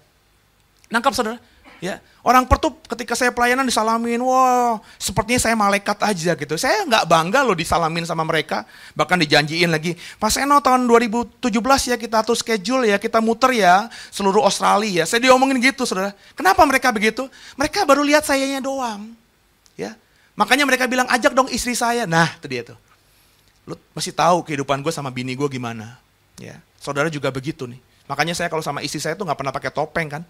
[0.91, 1.39] Nangkap saudara?
[1.77, 6.57] Ya, orang Perth tuh ketika saya pelayanan disalamin, wah sepertinya saya malaikat aja gitu.
[6.57, 8.65] Saya nggak bangga loh disalamin sama mereka,
[8.97, 9.93] bahkan dijanjiin lagi.
[10.17, 11.53] Pas Eno tahun 2017
[11.93, 15.05] ya kita atur schedule ya, kita muter ya seluruh Australia.
[15.05, 15.05] Ya.
[15.05, 16.17] Saya diomongin gitu saudara.
[16.33, 17.29] Kenapa mereka begitu?
[17.61, 19.13] Mereka baru lihat sayanya doang.
[19.77, 19.93] Ya,
[20.37, 22.05] Makanya mereka bilang, ajak dong istri saya.
[22.05, 22.79] Nah, itu dia tuh.
[23.67, 25.99] Lu masih tahu kehidupan gue sama bini gue gimana.
[26.37, 27.81] Ya, Saudara juga begitu nih.
[28.07, 30.23] Makanya saya kalau sama istri saya tuh nggak pernah pakai topeng kan.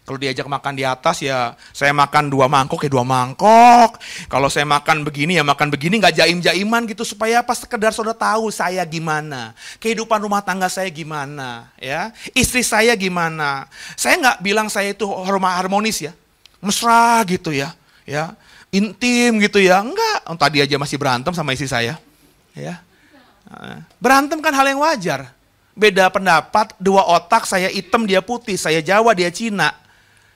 [0.00, 4.00] Kalau diajak makan di atas ya saya makan dua mangkok ya dua mangkok.
[4.32, 8.48] Kalau saya makan begini ya makan begini nggak jaim-jaiman gitu supaya apa sekedar saudara tahu
[8.48, 13.68] saya gimana, kehidupan rumah tangga saya gimana, ya istri saya gimana.
[13.94, 16.16] Saya nggak bilang saya itu rumah harmonis ya,
[16.64, 17.76] mesra gitu ya,
[18.08, 18.32] ya
[18.70, 19.82] intim gitu ya.
[19.82, 21.98] Enggak, oh, tadi aja masih berantem sama istri saya.
[22.54, 22.82] Ya.
[23.98, 25.30] Berantem kan hal yang wajar.
[25.74, 29.74] Beda pendapat, dua otak, saya hitam, dia putih, saya Jawa, dia Cina.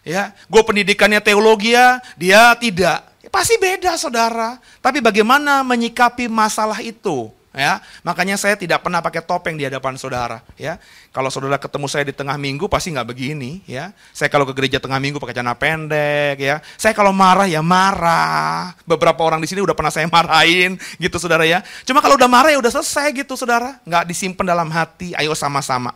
[0.04, 3.08] Ya, gue pendidikannya teologi ya, dia tidak.
[3.24, 4.60] Ya, pasti beda saudara.
[4.84, 7.32] Tapi bagaimana menyikapi masalah itu?
[7.54, 10.76] Ya makanya saya tidak pernah pakai topeng di hadapan saudara ya.
[11.14, 13.94] Kalau saudara ketemu saya di tengah minggu pasti nggak begini ya.
[14.10, 16.58] Saya kalau ke gereja tengah minggu pakai celana pendek ya.
[16.74, 18.74] Saya kalau marah ya marah.
[18.82, 21.62] Beberapa orang di sini udah pernah saya marahin gitu saudara ya.
[21.86, 23.78] Cuma kalau udah marah ya udah selesai gitu saudara.
[23.86, 25.94] Nggak disimpan dalam hati ayo sama-sama.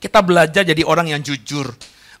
[0.00, 1.68] Kita belajar jadi orang yang jujur.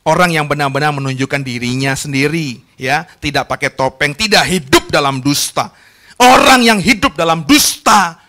[0.04, 3.08] Orang yang benar-benar menunjukkan dirinya sendiri ya.
[3.08, 5.72] Tidak pakai topeng tidak hidup dalam dusta.
[6.20, 8.20] Orang yang hidup dalam dusta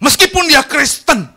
[0.00, 1.28] Meskipun dia Kristen,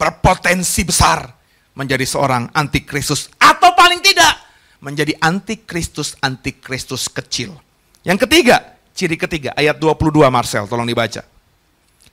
[0.00, 1.28] berpotensi besar
[1.76, 4.34] menjadi seorang antikristus atau paling tidak
[4.80, 7.54] menjadi antikristus antikristus kecil.
[8.02, 11.22] Yang ketiga, ciri ketiga ayat 22 Marcel, tolong dibaca.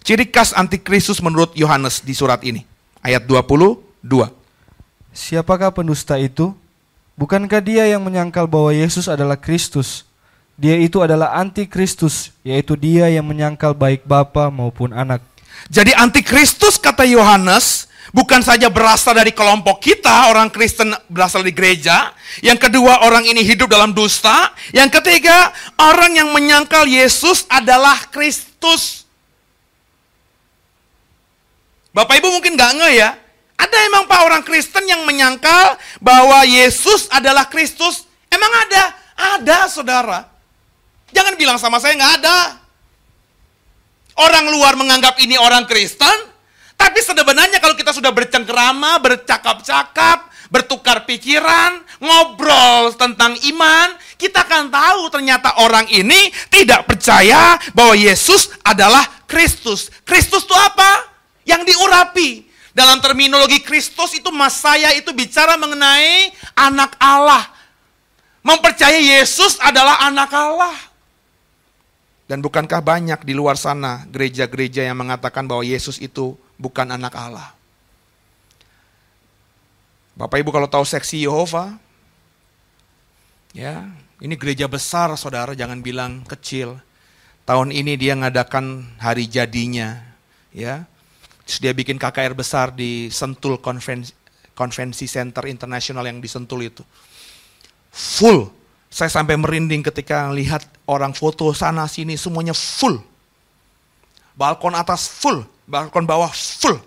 [0.05, 2.61] Ciri khas antikristus menurut Yohanes di surat ini.
[3.01, 3.81] Ayat 22.
[5.15, 6.53] Siapakah pendusta itu?
[7.15, 10.03] Bukankah dia yang menyangkal bahwa Yesus adalah Kristus?
[10.59, 15.23] Dia itu adalah antikristus, yaitu dia yang menyangkal baik Bapa maupun anak.
[15.69, 22.15] Jadi antikristus kata Yohanes bukan saja berasal dari kelompok kita, orang Kristen berasal dari gereja.
[22.39, 24.55] Yang kedua, orang ini hidup dalam dusta.
[24.71, 29.03] Yang ketiga, orang yang menyangkal Yesus adalah Kristus.
[31.91, 33.09] Bapak Ibu mungkin nggak nge ya.
[33.55, 38.03] Ada emang Pak orang Kristen yang menyangkal bahwa Yesus adalah Kristus?
[38.27, 38.83] Emang ada?
[39.15, 40.27] Ada saudara.
[41.15, 42.64] Jangan bilang sama saya nggak ada.
[44.15, 46.35] Orang luar menganggap ini orang Kristen,
[46.75, 55.01] tapi sebenarnya kalau kita sudah bercengkerama, bercakap-cakap, bertukar pikiran, ngobrol tentang iman, kita akan tahu
[55.11, 59.91] ternyata orang ini tidak percaya bahwa Yesus adalah Kristus.
[60.07, 61.11] Kristus itu apa?
[61.43, 62.47] Yang diurapi.
[62.75, 67.47] Dalam terminologi Kristus itu mas saya itu bicara mengenai anak Allah.
[68.43, 70.75] Mempercayai Yesus adalah anak Allah.
[72.25, 77.53] Dan bukankah banyak di luar sana gereja-gereja yang mengatakan bahwa Yesus itu bukan anak Allah?
[80.17, 81.77] Bapak Ibu kalau tahu seksi Yehova,
[83.53, 83.85] ya
[84.23, 86.81] ini gereja besar saudara, jangan bilang kecil.
[87.45, 90.01] Tahun ini dia ngadakan hari jadinya,
[90.49, 90.89] ya.
[91.45, 96.81] Terus dia bikin KKR besar di Sentul Konvensi Center Internasional yang di Sentul itu.
[97.93, 98.49] Full.
[98.95, 102.95] Saya sampai merinding ketika lihat orang foto sana sini semuanya full.
[104.39, 106.79] Balkon atas full, balkon bawah full.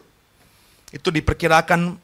[0.88, 2.00] Itu diperkirakan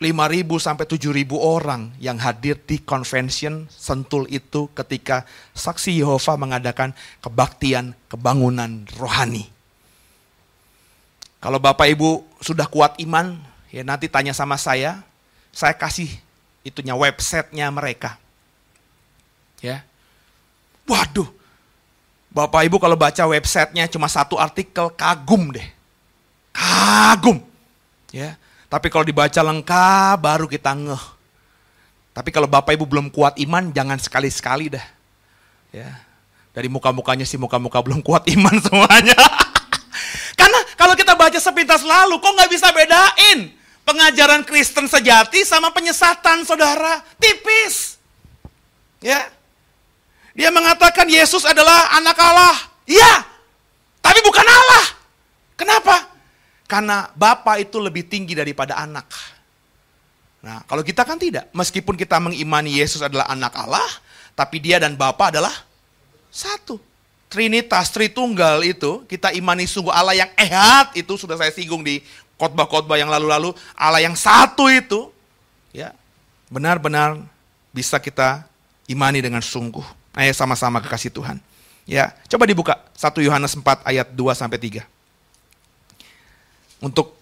[0.00, 7.92] 5.000 sampai 7.000 orang yang hadir di convention Sentul itu ketika saksi Yehova mengadakan kebaktian
[8.08, 9.52] kebangunan rohani.
[11.44, 13.36] Kalau Bapak Ibu sudah kuat iman,
[13.68, 15.04] ya nanti tanya sama saya,
[15.52, 16.08] saya kasih
[16.64, 18.23] itunya websitenya mereka.
[19.64, 19.80] Ya.
[20.84, 21.32] Waduh,
[22.28, 25.64] Bapak Ibu kalau baca websitenya cuma satu artikel, kagum deh.
[26.52, 27.40] Kagum.
[28.12, 28.36] Ya,
[28.68, 31.04] tapi kalau dibaca lengkap baru kita ngeh.
[32.12, 34.86] Tapi kalau Bapak Ibu belum kuat iman, jangan sekali-sekali dah.
[35.72, 35.88] Ya.
[36.54, 39.18] Dari muka-mukanya sih muka-muka belum kuat iman semuanya.
[40.36, 43.38] Karena kalau kita baca sepintas lalu, kok nggak bisa bedain
[43.88, 47.00] pengajaran Kristen sejati sama penyesatan, saudara?
[47.16, 47.96] Tipis.
[49.00, 49.32] Ya.
[50.34, 52.54] Dia mengatakan Yesus adalah anak Allah.
[52.84, 53.22] Iya,
[54.02, 54.84] tapi bukan Allah.
[55.54, 56.10] Kenapa?
[56.66, 59.06] Karena Bapa itu lebih tinggi daripada anak.
[60.44, 61.48] Nah, kalau kita kan tidak.
[61.54, 63.88] Meskipun kita mengimani Yesus adalah anak Allah,
[64.34, 65.54] tapi dia dan Bapa adalah
[66.28, 66.76] satu.
[67.30, 72.02] Trinitas, Tritunggal itu, kita imani sungguh Allah yang ehat, itu sudah saya singgung di
[72.38, 73.54] khotbah-khotbah yang lalu-lalu.
[73.74, 75.10] Allah yang satu itu,
[75.74, 75.94] ya
[76.52, 77.18] benar-benar
[77.74, 78.46] bisa kita
[78.86, 80.03] imani dengan sungguh.
[80.14, 81.42] Ayo sama-sama kekasih Tuhan.
[81.84, 84.86] Ya, coba dibuka 1 Yohanes 4 ayat 2 sampai 3
[86.80, 87.12] untuk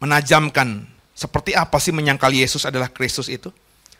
[0.00, 3.50] menajamkan seperti apa sih menyangkal Yesus adalah Kristus itu.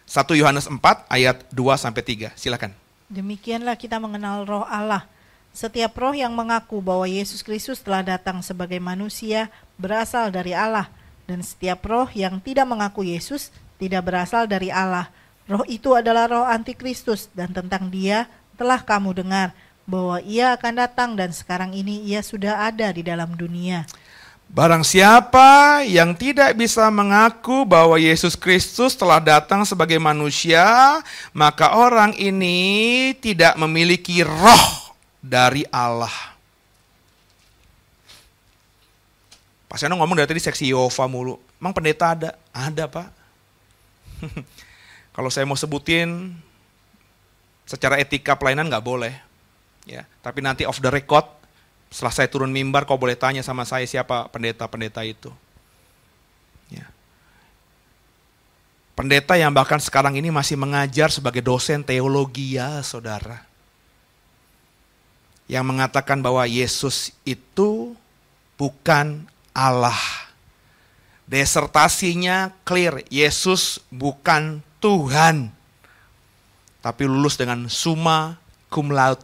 [0.08, 0.80] 1 Yohanes 4
[1.12, 2.32] ayat 2 sampai 3.
[2.38, 2.72] Silakan.
[3.12, 5.04] Demikianlah kita mengenal roh Allah.
[5.52, 10.86] Setiap roh yang mengaku bahwa Yesus Kristus telah datang sebagai manusia berasal dari Allah
[11.26, 15.10] dan setiap roh yang tidak mengaku Yesus tidak berasal dari Allah.
[15.48, 18.28] Roh itu adalah roh antikristus dan tentang dia
[18.60, 19.56] telah kamu dengar
[19.88, 23.88] bahwa ia akan datang dan sekarang ini ia sudah ada di dalam dunia.
[24.48, 30.64] Barang siapa yang tidak bisa mengaku bahwa Yesus Kristus telah datang sebagai manusia,
[31.32, 34.92] maka orang ini tidak memiliki roh
[35.24, 36.12] dari Allah.
[39.68, 41.36] Pak Seno ngomong dari tadi seksi Yova mulu.
[41.60, 42.30] Emang pendeta ada?
[42.52, 43.08] Ada pak.
[45.18, 46.30] Kalau saya mau sebutin,
[47.66, 49.18] secara etika pelayanan nggak boleh.
[49.82, 51.26] Ya, tapi nanti off the record
[51.90, 55.32] setelah saya turun mimbar, kau boleh tanya sama saya siapa pendeta-pendeta itu.
[56.70, 56.84] Ya.
[58.92, 63.42] Pendeta yang bahkan sekarang ini masih mengajar sebagai dosen teologi ya saudara.
[65.48, 67.96] Yang mengatakan bahwa Yesus itu
[68.60, 69.24] bukan
[69.56, 69.98] Allah.
[71.24, 75.50] Desertasinya clear, Yesus bukan Tuhan.
[76.78, 78.38] Tapi lulus dengan summa
[78.70, 79.22] cum laude.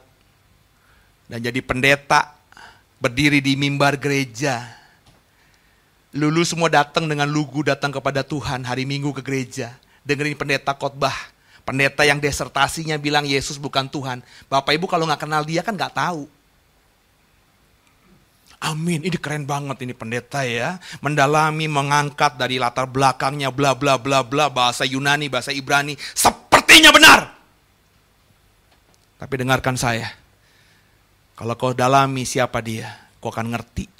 [1.30, 2.34] Dan jadi pendeta
[3.00, 4.60] berdiri di mimbar gereja.
[6.14, 9.74] Lulu semua datang dengan lugu datang kepada Tuhan hari Minggu ke gereja.
[10.06, 11.14] Dengerin pendeta khotbah.
[11.64, 14.20] Pendeta yang desertasinya bilang Yesus bukan Tuhan.
[14.52, 16.28] Bapak Ibu kalau nggak kenal dia kan nggak tahu.
[18.62, 20.78] Amin, ini keren banget ini pendeta ya.
[21.02, 25.98] Mendalami, mengangkat dari latar belakangnya, bla bla bla bla, bahasa Yunani, bahasa Ibrani.
[26.14, 27.34] Sepertinya benar.
[29.18, 30.24] Tapi dengarkan saya
[31.34, 33.90] kalau kau dalami siapa dia, kau akan ngerti.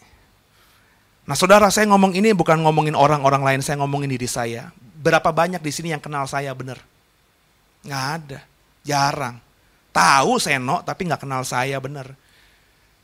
[1.27, 4.71] Nah saudara, saya ngomong ini bukan ngomongin orang-orang lain, saya ngomongin diri saya.
[4.79, 6.79] Berapa banyak di sini yang kenal saya benar?
[7.83, 8.41] Nggak ada,
[8.87, 9.37] jarang.
[9.91, 12.15] Tahu Seno, tapi nggak kenal saya benar.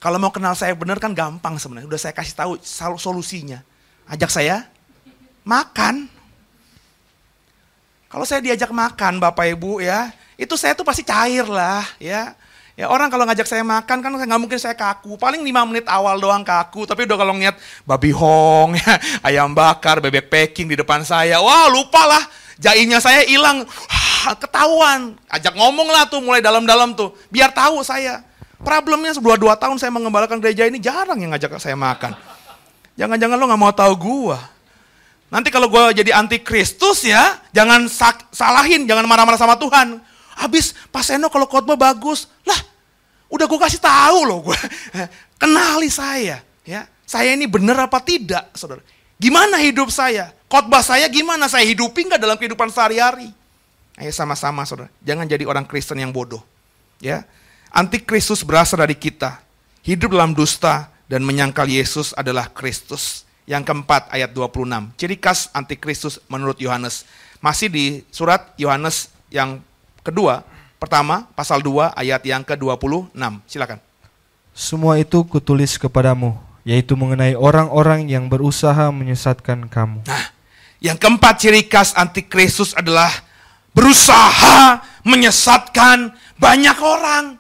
[0.01, 1.93] Kalau mau kenal saya benar kan gampang sebenarnya.
[1.93, 2.57] Udah saya kasih tahu
[2.97, 3.61] solusinya.
[4.09, 4.65] Ajak saya
[5.45, 6.09] makan.
[8.09, 12.33] Kalau saya diajak makan Bapak Ibu ya, itu saya tuh pasti cair lah ya.
[12.81, 15.21] Ya orang kalau ngajak saya makan kan nggak mungkin saya kaku.
[15.21, 16.89] Paling lima menit awal doang kaku.
[16.89, 18.97] Tapi udah kalau ngeliat babi hong, ya,
[19.29, 21.45] ayam bakar, bebek packing di depan saya.
[21.45, 22.25] Wah lupa lah.
[22.57, 23.69] Jainnya saya hilang,
[24.43, 25.13] ketahuan.
[25.29, 27.13] Ajak ngomong lah tuh mulai dalam-dalam tuh.
[27.29, 28.30] Biar tahu saya.
[28.61, 32.13] Problemnya dua dua tahun saya mengembalakan gereja ini jarang yang ngajak saya makan.
[33.01, 34.39] Jangan-jangan lo nggak mau tahu gua.
[35.33, 37.89] Nanti kalau gua jadi anti Kristus ya, jangan
[38.29, 39.97] salahin, jangan marah-marah sama Tuhan.
[40.37, 42.61] Habis Pak Seno kalau khotbah bagus, lah
[43.33, 44.59] udah gua kasih tahu loh gua.
[45.41, 46.85] Kenali saya, ya.
[47.09, 48.85] Saya ini benar apa tidak, saudara?
[49.17, 50.37] Gimana hidup saya?
[50.53, 51.49] Khotbah saya gimana?
[51.49, 53.33] Saya hidupi nggak dalam kehidupan sehari-hari?
[53.97, 54.93] Ayo sama-sama, saudara.
[55.01, 56.45] Jangan jadi orang Kristen yang bodoh.
[57.01, 57.25] Ya,
[57.71, 59.39] Antikristus berasal dari kita.
[59.87, 63.23] Hidup dalam dusta dan menyangkal Yesus adalah Kristus.
[63.47, 64.95] Yang keempat ayat 26.
[64.95, 67.03] Ciri khas antikristus menurut Yohanes.
[67.43, 69.59] Masih di surat Yohanes yang
[70.07, 70.47] kedua.
[70.79, 73.17] Pertama, pasal 2 ayat yang ke-26.
[73.51, 73.79] Silakan.
[74.55, 80.05] Semua itu kutulis kepadamu, yaitu mengenai orang-orang yang berusaha menyesatkan kamu.
[80.07, 80.27] Nah,
[80.79, 83.11] yang keempat ciri khas antikristus adalah
[83.73, 87.40] berusaha menyesatkan banyak orang.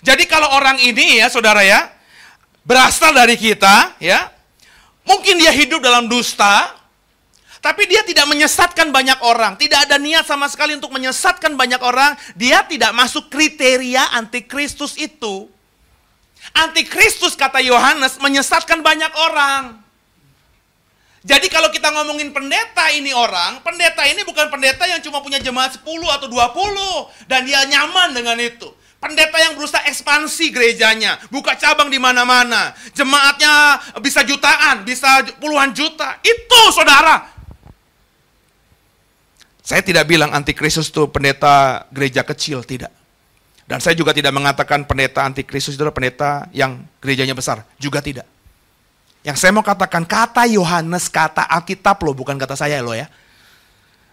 [0.00, 1.92] Jadi kalau orang ini ya saudara ya,
[2.64, 4.32] berasal dari kita ya,
[5.04, 6.72] mungkin dia hidup dalam dusta,
[7.60, 9.60] tapi dia tidak menyesatkan banyak orang.
[9.60, 12.16] Tidak ada niat sama sekali untuk menyesatkan banyak orang.
[12.32, 15.44] Dia tidak masuk kriteria antikristus itu.
[16.56, 19.76] Antikristus kata Yohanes menyesatkan banyak orang.
[21.20, 25.76] Jadi kalau kita ngomongin pendeta ini orang, pendeta ini bukan pendeta yang cuma punya jemaat
[25.76, 25.84] 10
[26.16, 28.72] atau 20 dan dia nyaman dengan itu.
[29.00, 32.76] Pendeta yang berusaha ekspansi gerejanya, buka cabang di mana-mana.
[32.92, 36.20] Jemaatnya bisa jutaan, bisa puluhan juta.
[36.20, 37.32] Itu saudara.
[39.64, 42.92] Saya tidak bilang antikristus itu pendeta gereja kecil, tidak.
[43.64, 48.28] Dan saya juga tidak mengatakan pendeta antikristus itu pendeta yang gerejanya besar, juga tidak.
[49.24, 53.08] Yang saya mau katakan, kata Yohanes, kata Alkitab loh, bukan kata saya loh ya.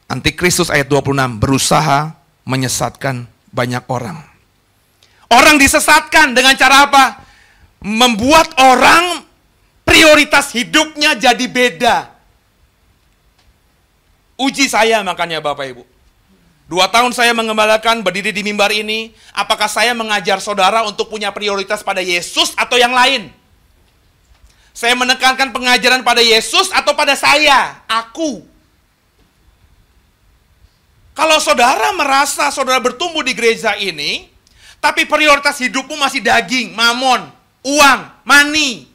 [0.07, 2.15] Antikristus ayat 26, berusaha
[2.47, 4.36] menyesatkan banyak orang.
[5.27, 7.05] Orang disesatkan dengan cara apa?
[7.83, 9.27] Membuat orang
[9.83, 11.97] prioritas hidupnya jadi beda.
[14.39, 15.83] Uji saya makanya Bapak Ibu.
[16.67, 19.15] Dua tahun saya mengembalakan berdiri di mimbar ini.
[19.31, 23.31] Apakah saya mengajar saudara untuk punya prioritas pada Yesus atau yang lain?
[24.75, 28.45] Saya menekankan pengajaran pada Yesus atau pada saya, aku.
[31.17, 34.29] Kalau saudara merasa saudara bertumbuh di gereja ini,
[34.87, 37.27] tapi prioritas hidupmu masih daging, mamon,
[37.59, 38.87] uang, money.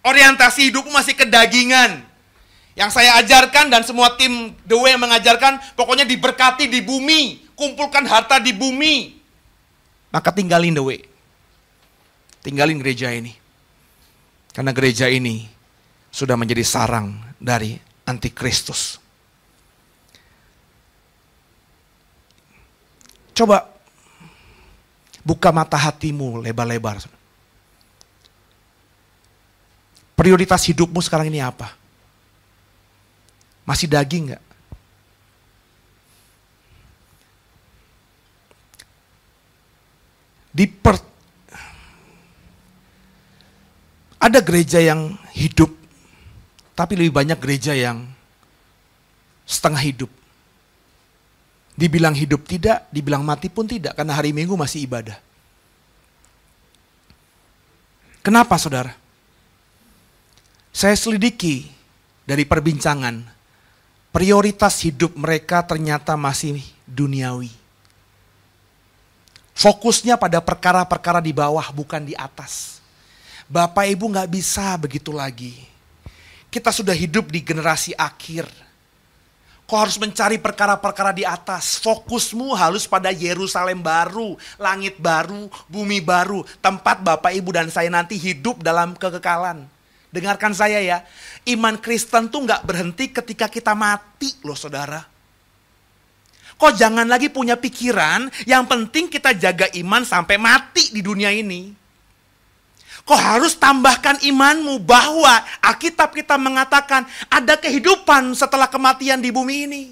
[0.00, 2.00] Orientasi hidupmu masih kedagingan.
[2.72, 8.08] Yang saya ajarkan dan semua tim The Way yang mengajarkan, pokoknya diberkati di bumi, kumpulkan
[8.08, 9.20] harta di bumi.
[10.08, 11.00] Maka tinggalin The Way.
[12.40, 13.36] Tinggalin gereja ini.
[14.56, 15.44] Karena gereja ini
[16.08, 17.76] sudah menjadi sarang dari
[18.08, 18.96] antikristus.
[23.36, 23.69] Coba
[25.20, 27.00] Buka mata hatimu lebar-lebar.
[30.16, 31.72] Prioritas hidupmu sekarang ini apa?
[33.64, 34.44] Masih daging nggak?
[40.50, 40.98] Di per...
[44.20, 45.72] Ada gereja yang hidup,
[46.76, 48.04] tapi lebih banyak gereja yang
[49.48, 50.19] setengah hidup.
[51.80, 55.16] Dibilang hidup tidak, dibilang mati pun tidak, karena hari Minggu masih ibadah.
[58.20, 58.92] Kenapa saudara?
[60.68, 61.72] Saya selidiki
[62.28, 63.24] dari perbincangan,
[64.12, 67.48] prioritas hidup mereka ternyata masih duniawi.
[69.56, 72.84] Fokusnya pada perkara-perkara di bawah, bukan di atas.
[73.48, 75.56] Bapak ibu nggak bisa begitu lagi.
[76.52, 78.46] Kita sudah hidup di generasi akhir
[79.70, 81.78] Kau harus mencari perkara-perkara di atas.
[81.78, 86.42] Fokusmu harus pada Yerusalem baru, langit baru, bumi baru.
[86.58, 89.70] Tempat Bapak, Ibu, dan saya nanti hidup dalam kekekalan.
[90.10, 91.06] Dengarkan saya ya,
[91.54, 95.06] iman Kristen tuh nggak berhenti ketika kita mati loh saudara.
[96.58, 101.79] Kok jangan lagi punya pikiran, yang penting kita jaga iman sampai mati di dunia ini.
[103.10, 109.82] Kau harus tambahkan imanmu bahwa Alkitab kita mengatakan ada kehidupan setelah kematian di bumi ini.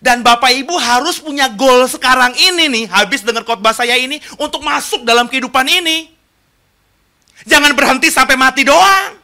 [0.00, 4.64] Dan Bapak Ibu harus punya goal sekarang ini nih, habis dengar khotbah saya ini, untuk
[4.64, 6.08] masuk dalam kehidupan ini.
[7.44, 9.20] Jangan berhenti sampai mati doang.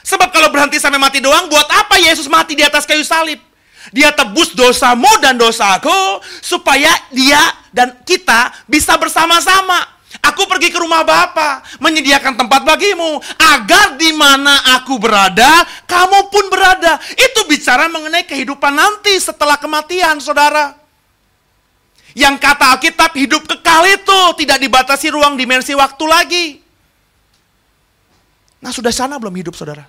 [0.00, 3.36] Sebab kalau berhenti sampai mati doang, buat apa Yesus mati di atas kayu salib?
[3.92, 9.93] Dia tebus dosamu dan dosaku, supaya dia dan kita bisa bersama-sama
[10.34, 16.50] Aku pergi ke rumah Bapa, menyediakan tempat bagimu, agar di mana aku berada, kamu pun
[16.50, 16.98] berada.
[17.14, 20.74] Itu bicara mengenai kehidupan nanti setelah kematian, saudara.
[22.18, 26.46] Yang kata Alkitab hidup kekal itu tidak dibatasi ruang dimensi waktu lagi.
[28.58, 29.86] Nah sudah sana belum hidup saudara?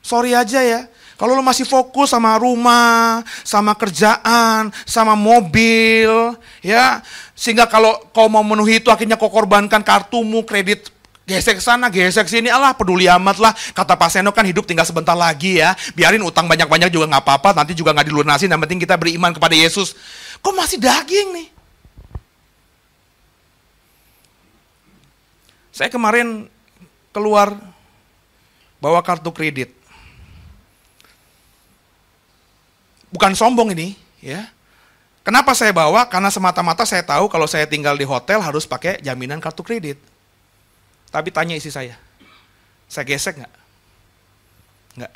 [0.00, 0.88] Sorry aja ya,
[1.18, 7.02] kalau lo masih fokus sama rumah, sama kerjaan, sama mobil, ya,
[7.34, 10.94] sehingga kalau kau mau memenuhi itu akhirnya kau korbankan kartumu, kredit
[11.28, 13.52] gesek sana, gesek sini, Allah peduli amat lah.
[13.52, 15.76] Kata Pak Seno kan hidup tinggal sebentar lagi ya.
[15.92, 18.48] Biarin utang banyak-banyak juga nggak apa-apa, nanti juga nggak dilunasin.
[18.48, 19.92] Yang penting kita beriman kepada Yesus.
[20.40, 21.48] Kok masih daging nih?
[25.76, 26.48] Saya kemarin
[27.12, 27.54] keluar
[28.82, 29.77] bawa kartu kredit.
[33.08, 34.48] Bukan sombong ini, ya.
[35.24, 36.08] Kenapa saya bawa?
[36.08, 40.00] Karena semata-mata saya tahu kalau saya tinggal di hotel harus pakai jaminan kartu kredit.
[41.12, 41.96] Tapi tanya isi saya,
[42.88, 43.54] saya gesek nggak?
[45.00, 45.12] Nggak.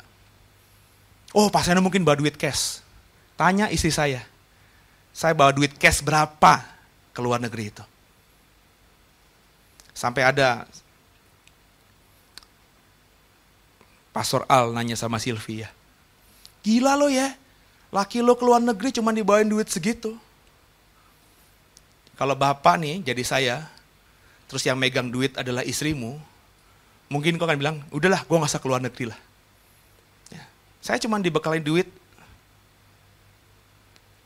[1.33, 2.81] Oh, Seno mungkin bawa duit cash.
[3.33, 4.21] Tanya isi saya,
[5.09, 6.61] saya bawa duit cash berapa
[7.09, 7.85] ke luar negeri itu.
[9.93, 10.65] Sampai ada
[14.13, 15.73] Pastor Al nanya sama Sylvia,
[16.61, 17.33] gila lo ya,
[17.93, 20.17] laki lo ke luar negeri cuma dibawain duit segitu.
[22.17, 23.55] Kalau bapak nih jadi saya,
[24.49, 26.17] terus yang megang duit adalah istrimu,
[27.13, 29.19] mungkin kau akan bilang, udahlah gue gak usah keluar negeri lah.
[30.33, 30.43] Ya.
[30.81, 31.85] Saya cuma dibekalin duit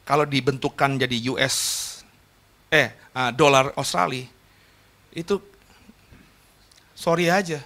[0.07, 1.55] kalau dibentukkan jadi US
[2.72, 4.28] eh uh, dolar Australia
[5.11, 5.39] itu
[6.95, 7.59] sorry aja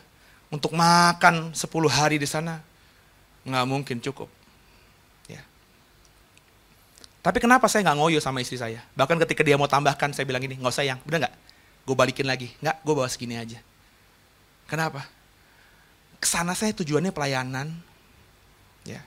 [0.49, 2.61] untuk makan 10 hari di sana
[3.45, 4.40] nggak mungkin cukup.
[7.21, 8.81] Tapi kenapa saya nggak ngoyo sama istri saya?
[8.97, 11.35] Bahkan ketika dia mau tambahkan, saya bilang ini, nggak sayang, bener nggak?
[11.85, 13.61] Gue balikin lagi, nggak, gue bawa segini aja.
[14.65, 15.05] Kenapa?
[16.17, 17.69] Ke sana saya tujuannya pelayanan,
[18.89, 19.05] ya.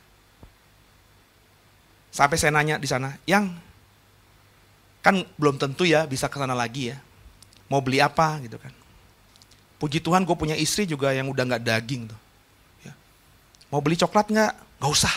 [2.14, 3.50] Sampai saya nanya di sana, yang
[5.02, 6.98] kan belum tentu ya bisa ke sana lagi ya.
[7.66, 8.70] Mau beli apa gitu kan.
[9.82, 12.20] Puji Tuhan gue punya istri juga yang udah nggak daging tuh.
[12.86, 12.94] Ya.
[13.74, 14.52] Mau beli coklat nggak?
[14.78, 15.14] Nggak usah.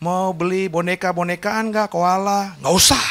[0.00, 1.92] Mau beli boneka-bonekaan nggak?
[1.92, 2.56] Koala?
[2.56, 3.04] Nggak usah.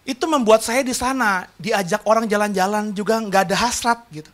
[0.00, 4.32] Itu membuat saya di sana diajak orang jalan-jalan juga nggak ada hasrat gitu.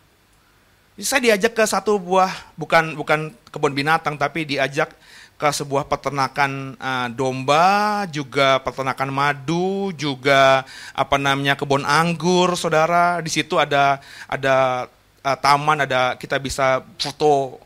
[0.95, 4.95] Saya diajak ke satu buah bukan bukan kebun binatang tapi diajak
[5.35, 10.63] ke sebuah peternakan uh, domba, juga peternakan madu, juga
[10.95, 13.19] apa namanya kebun anggur, saudara.
[13.27, 13.99] Di situ ada
[14.31, 14.87] ada
[15.27, 17.59] uh, taman, ada kita bisa foto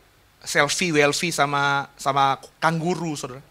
[0.44, 3.42] selfie, selfie sama sama kanguru, saudara.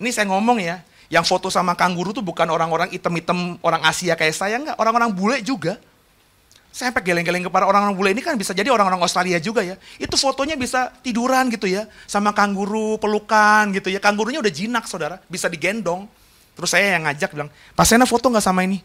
[0.00, 4.32] Ini saya ngomong ya, yang foto sama kanguru tuh bukan orang-orang item-item orang Asia kayak
[4.32, 5.76] saya, enggak, orang-orang bule juga.
[6.70, 9.74] Saya sampai geleng-geleng kepada orang-orang bule ini kan bisa jadi orang-orang Australia juga ya.
[9.98, 11.90] Itu fotonya bisa tiduran gitu ya.
[12.06, 13.98] Sama kanguru, pelukan gitu ya.
[13.98, 16.06] Kangurunya udah jinak saudara, bisa digendong.
[16.54, 18.78] Terus saya yang ngajak bilang, Pak Sena foto nggak sama ini?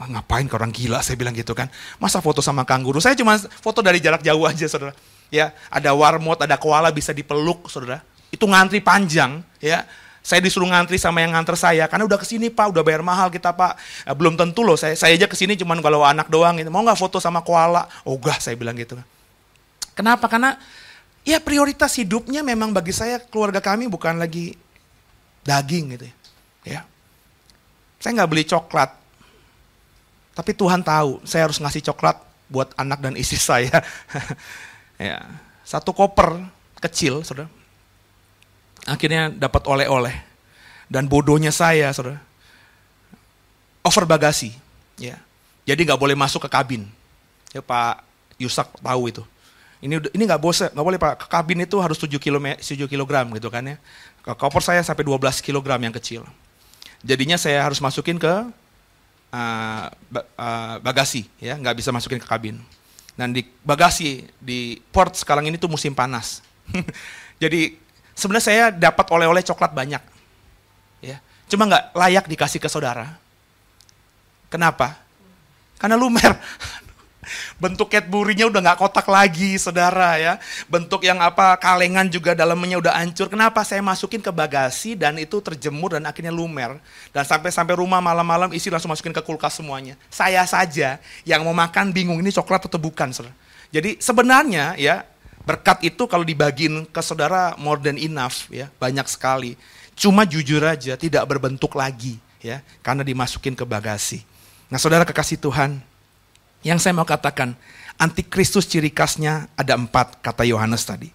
[0.00, 1.68] Ah, ngapain ke orang gila saya bilang gitu kan.
[2.00, 3.04] Masa foto sama kanguru?
[3.04, 4.96] Saya cuma foto dari jarak jauh aja saudara.
[5.30, 8.02] Ya, ada warmot, ada koala bisa dipeluk saudara.
[8.34, 9.86] Itu ngantri panjang ya.
[10.20, 13.32] Saya disuruh ngantri sama yang nganter saya, karena udah ke sini pak, udah bayar mahal
[13.32, 13.78] kita pak.
[14.04, 16.60] Eh, belum tentu loh, saya, saya aja ke sini cuman kalau anak doang.
[16.60, 16.68] Gitu.
[16.68, 17.88] Mau nggak foto sama koala?
[18.04, 19.00] Oh gak, saya bilang gitu.
[19.96, 20.28] Kenapa?
[20.28, 20.60] Karena
[21.24, 24.56] ya prioritas hidupnya memang bagi saya keluarga kami bukan lagi
[25.46, 26.14] daging gitu ya.
[26.68, 26.80] ya.
[28.00, 28.90] Saya nggak beli coklat,
[30.36, 32.16] tapi Tuhan tahu saya harus ngasih coklat
[32.48, 33.72] buat anak dan istri saya.
[35.00, 35.24] ya,
[35.64, 36.44] satu koper
[36.84, 37.48] kecil, saudara
[38.88, 40.14] akhirnya dapat oleh-oleh.
[40.90, 42.18] Dan bodohnya saya, saudara,
[43.84, 44.54] over bagasi.
[44.96, 45.20] Ya.
[45.68, 46.82] Jadi nggak boleh masuk ke kabin.
[47.54, 48.02] Ya, Pak
[48.40, 49.22] Yusak tahu itu.
[49.80, 51.12] Ini ini nggak boleh nggak boleh Pak.
[51.24, 53.76] Ke kabin itu harus 7 kilo 7 kilogram gitu kan ya.
[54.20, 56.26] Ke koper saya sampai 12 kilogram yang kecil.
[57.00, 58.34] Jadinya saya harus masukin ke
[59.32, 59.84] uh,
[60.84, 62.60] bagasi ya, nggak bisa masukin ke kabin.
[63.18, 66.40] Dan di bagasi di port sekarang ini tuh musim panas.
[67.42, 67.76] Jadi
[68.16, 70.02] sebenarnya saya dapat oleh-oleh coklat banyak.
[71.00, 71.18] Ya.
[71.50, 73.16] Cuma nggak layak dikasih ke saudara.
[74.50, 74.98] Kenapa?
[75.78, 76.32] Karena lumer.
[77.60, 80.40] Bentuk Cadbury-nya udah nggak kotak lagi, saudara ya.
[80.66, 83.28] Bentuk yang apa kalengan juga dalamnya udah hancur.
[83.28, 83.60] Kenapa?
[83.62, 86.80] Saya masukin ke bagasi dan itu terjemur dan akhirnya lumer.
[87.12, 89.94] Dan sampai sampai rumah malam-malam isi langsung masukin ke kulkas semuanya.
[90.08, 90.96] Saya saja
[91.28, 93.36] yang mau makan bingung ini coklat atau bukan, saudara.
[93.70, 95.06] Jadi sebenarnya ya
[95.40, 99.56] Berkat itu kalau dibagiin ke saudara more than enough ya, banyak sekali.
[99.96, 104.20] Cuma jujur aja tidak berbentuk lagi ya, karena dimasukin ke bagasi.
[104.68, 105.80] Nah saudara kekasih Tuhan,
[106.60, 107.56] yang saya mau katakan,
[107.96, 111.08] antikristus ciri khasnya ada empat, kata Yohanes tadi.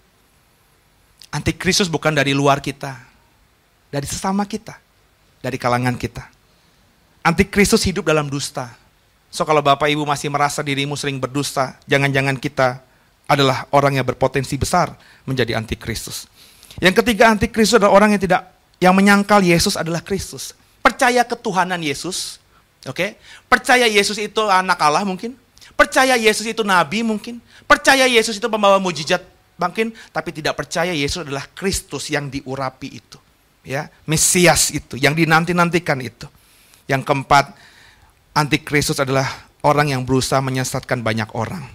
[1.30, 2.96] Antikristus bukan dari luar kita,
[3.92, 4.78] dari sesama kita,
[5.44, 6.26] dari kalangan kita.
[7.26, 8.72] Antikristus hidup dalam dusta.
[9.34, 12.80] So kalau Bapak Ibu masih merasa dirimu sering berdusta, jangan-jangan kita
[13.26, 14.94] adalah orang yang berpotensi besar
[15.26, 16.30] menjadi antikristus.
[16.78, 18.42] Yang ketiga antikristus adalah orang yang tidak
[18.80, 20.54] yang menyangkal Yesus adalah Kristus.
[20.84, 22.38] Percaya ketuhanan Yesus,
[22.86, 22.96] oke?
[22.96, 23.10] Okay?
[23.50, 25.34] Percaya Yesus itu anak Allah mungkin,
[25.76, 29.22] percaya Yesus itu nabi mungkin, percaya Yesus itu pembawa mujizat
[29.58, 33.20] mungkin, tapi tidak percaya Yesus adalah Kristus yang diurapi itu.
[33.66, 36.30] Ya, Mesias itu, yang dinanti-nantikan itu.
[36.86, 37.50] Yang keempat,
[38.38, 39.26] antikristus adalah
[39.66, 41.66] orang yang berusaha menyesatkan banyak orang.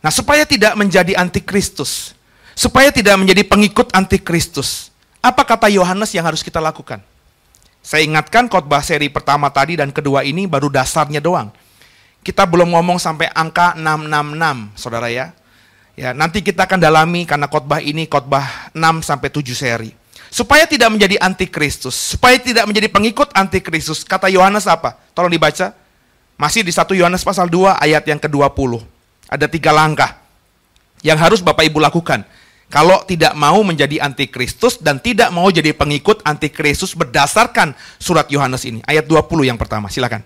[0.00, 2.16] Nah, supaya tidak menjadi antikristus,
[2.56, 4.88] supaya tidak menjadi pengikut antikristus,
[5.20, 7.04] apa kata Yohanes yang harus kita lakukan?
[7.82, 11.50] Saya ingatkan khotbah seri pertama tadi dan kedua ini baru dasarnya doang.
[12.22, 15.34] Kita belum ngomong sampai angka 666, Saudara ya.
[15.98, 19.90] Ya, nanti kita akan dalami karena khotbah ini khotbah 6 sampai 7 seri.
[20.32, 24.00] Supaya tidak menjadi antikristus, supaya tidak menjadi pengikut antikristus.
[24.06, 24.96] Kata Yohanes apa?
[25.12, 25.76] Tolong dibaca.
[26.40, 28.80] Masih di 1 Yohanes pasal 2 ayat yang ke-20.
[29.28, 30.16] Ada tiga langkah
[31.04, 32.24] yang harus Bapak Ibu lakukan
[32.72, 38.80] kalau tidak mau menjadi antikristus dan tidak mau jadi pengikut antikristus berdasarkan surat Yohanes ini.
[38.88, 40.24] Ayat 20 yang pertama, silakan.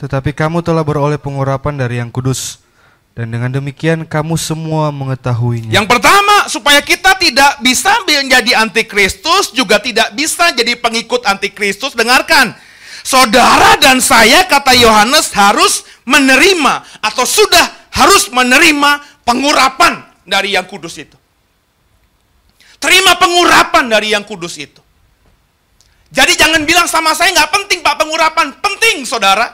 [0.00, 2.64] Tetapi kamu telah beroleh pengurapan dari yang kudus,
[3.12, 5.76] dan dengan demikian kamu semua mengetahuinya.
[5.76, 12.56] Yang pertama, supaya kita tidak bisa menjadi antikristus, juga tidak bisa jadi pengikut antikristus, dengarkan.
[13.04, 21.00] Saudara dan saya, kata Yohanes, harus menerima atau sudah harus menerima pengurapan dari yang kudus
[21.00, 21.16] itu.
[22.78, 24.78] Terima pengurapan dari yang kudus itu.
[26.08, 28.54] Jadi jangan bilang sama saya nggak penting pak pengurapan.
[28.62, 29.50] Penting saudara.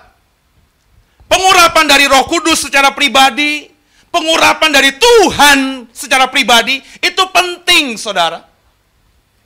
[1.24, 3.70] Pengurapan dari roh kudus secara pribadi.
[4.12, 6.78] Pengurapan dari Tuhan secara pribadi.
[7.00, 8.44] Itu penting saudara.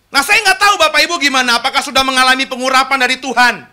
[0.08, 1.62] Nah saya nggak tahu bapak ibu gimana.
[1.62, 3.64] Apakah sudah mengalami pengurapan dari Tuhan?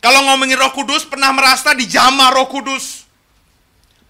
[0.00, 2.99] Kalau ngomongin roh kudus pernah merasa dijamah roh kudus.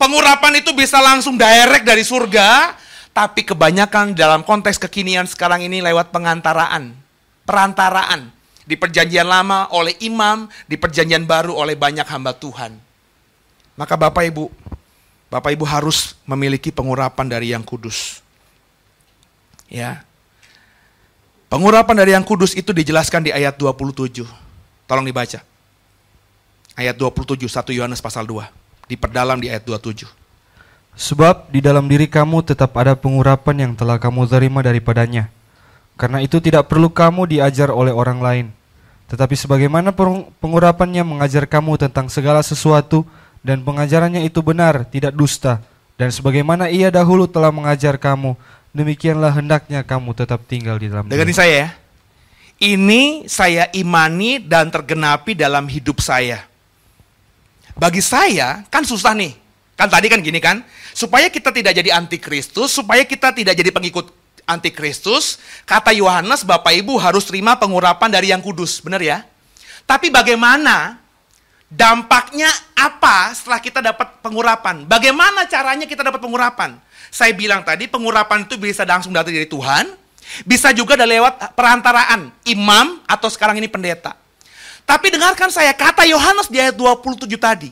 [0.00, 2.72] Pengurapan itu bisa langsung direct dari surga,
[3.12, 6.96] tapi kebanyakan dalam konteks kekinian sekarang ini lewat pengantaraan,
[7.44, 8.32] perantaraan.
[8.64, 12.80] Di perjanjian lama oleh imam, di perjanjian baru oleh banyak hamba Tuhan.
[13.76, 14.48] Maka Bapak Ibu,
[15.28, 18.24] Bapak Ibu harus memiliki pengurapan dari yang kudus.
[19.68, 20.00] Ya.
[21.52, 24.24] Pengurapan dari yang kudus itu dijelaskan di ayat 27.
[24.88, 25.44] Tolong dibaca.
[26.72, 28.59] Ayat 27, 1 Yohanes pasal 2
[28.90, 30.10] diperdalam di ayat 27.
[30.98, 35.30] Sebab di dalam diri kamu tetap ada pengurapan yang telah kamu terima daripadanya.
[35.94, 38.46] Karena itu tidak perlu kamu diajar oleh orang lain.
[39.06, 39.94] Tetapi sebagaimana
[40.42, 43.06] pengurapannya mengajar kamu tentang segala sesuatu
[43.40, 45.62] dan pengajarannya itu benar, tidak dusta.
[45.94, 48.32] Dan sebagaimana ia dahulu telah mengajar kamu,
[48.72, 51.68] demikianlah hendaknya kamu tetap tinggal di dalam Dengarin saya ya.
[52.60, 56.49] Ini saya imani dan tergenapi dalam hidup saya.
[57.76, 59.36] Bagi saya kan susah nih.
[59.80, 60.60] Kan tadi kan gini kan,
[60.92, 64.12] supaya kita tidak jadi antikristus, supaya kita tidak jadi pengikut
[64.44, 69.24] antikristus, kata Yohanes Bapak Ibu harus terima pengurapan dari yang kudus, benar ya?
[69.88, 71.00] Tapi bagaimana
[71.72, 74.84] dampaknya apa setelah kita dapat pengurapan?
[74.84, 76.76] Bagaimana caranya kita dapat pengurapan?
[77.08, 79.96] Saya bilang tadi pengurapan itu bisa langsung datang dari Tuhan,
[80.44, 84.19] bisa juga lewat perantaraan imam atau sekarang ini pendeta.
[84.90, 87.70] Tapi dengarkan saya, kata Yohanes di ayat 27 tadi.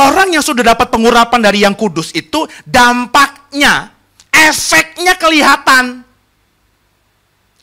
[0.00, 3.92] Orang yang sudah dapat pengurapan dari yang kudus itu dampaknya,
[4.32, 6.00] efeknya kelihatan.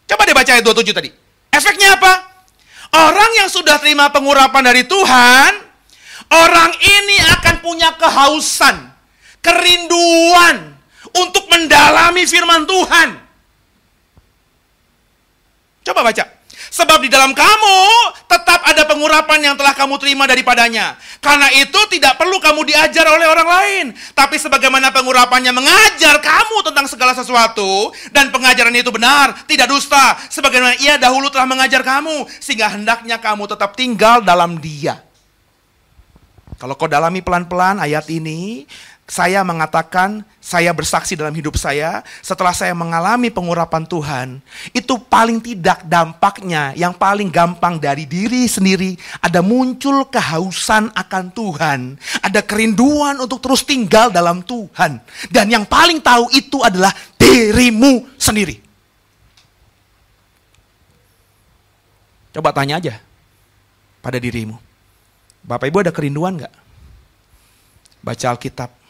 [0.05, 1.09] Coba deh baca ayat 27 tadi.
[1.49, 2.13] Efeknya apa?
[3.09, 5.51] Orang yang sudah terima pengurapan dari Tuhan,
[6.29, 8.85] orang ini akan punya kehausan,
[9.41, 10.77] kerinduan
[11.17, 13.09] untuk mendalami firman Tuhan.
[15.89, 16.30] Coba baca.
[16.71, 17.79] Sebab di dalam kamu
[18.31, 20.95] tetap ada pengurapan yang telah kamu terima daripadanya.
[21.19, 23.85] Karena itu tidak perlu kamu diajar oleh orang lain.
[24.15, 27.91] Tapi sebagaimana pengurapannya mengajar kamu tentang segala sesuatu.
[28.15, 30.15] Dan pengajaran itu benar, tidak dusta.
[30.31, 32.23] Sebagaimana ia dahulu telah mengajar kamu.
[32.39, 35.03] Sehingga hendaknya kamu tetap tinggal dalam dia.
[36.55, 38.63] Kalau kau dalami pelan-pelan ayat ini,
[39.11, 44.39] saya mengatakan, saya bersaksi dalam hidup saya, setelah saya mengalami pengurapan Tuhan,
[44.71, 51.79] itu paling tidak dampaknya, yang paling gampang dari diri sendiri, ada muncul kehausan akan Tuhan,
[52.23, 55.03] ada kerinduan untuk terus tinggal dalam Tuhan.
[55.27, 58.63] Dan yang paling tahu itu adalah dirimu sendiri.
[62.31, 62.95] Coba tanya aja
[63.99, 64.55] pada dirimu.
[65.43, 66.53] Bapak Ibu ada kerinduan nggak?
[67.99, 68.80] Baca Alkitab.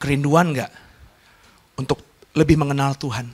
[0.00, 0.72] Kerinduan nggak?
[1.76, 2.00] Untuk
[2.32, 3.28] lebih mengenal Tuhan.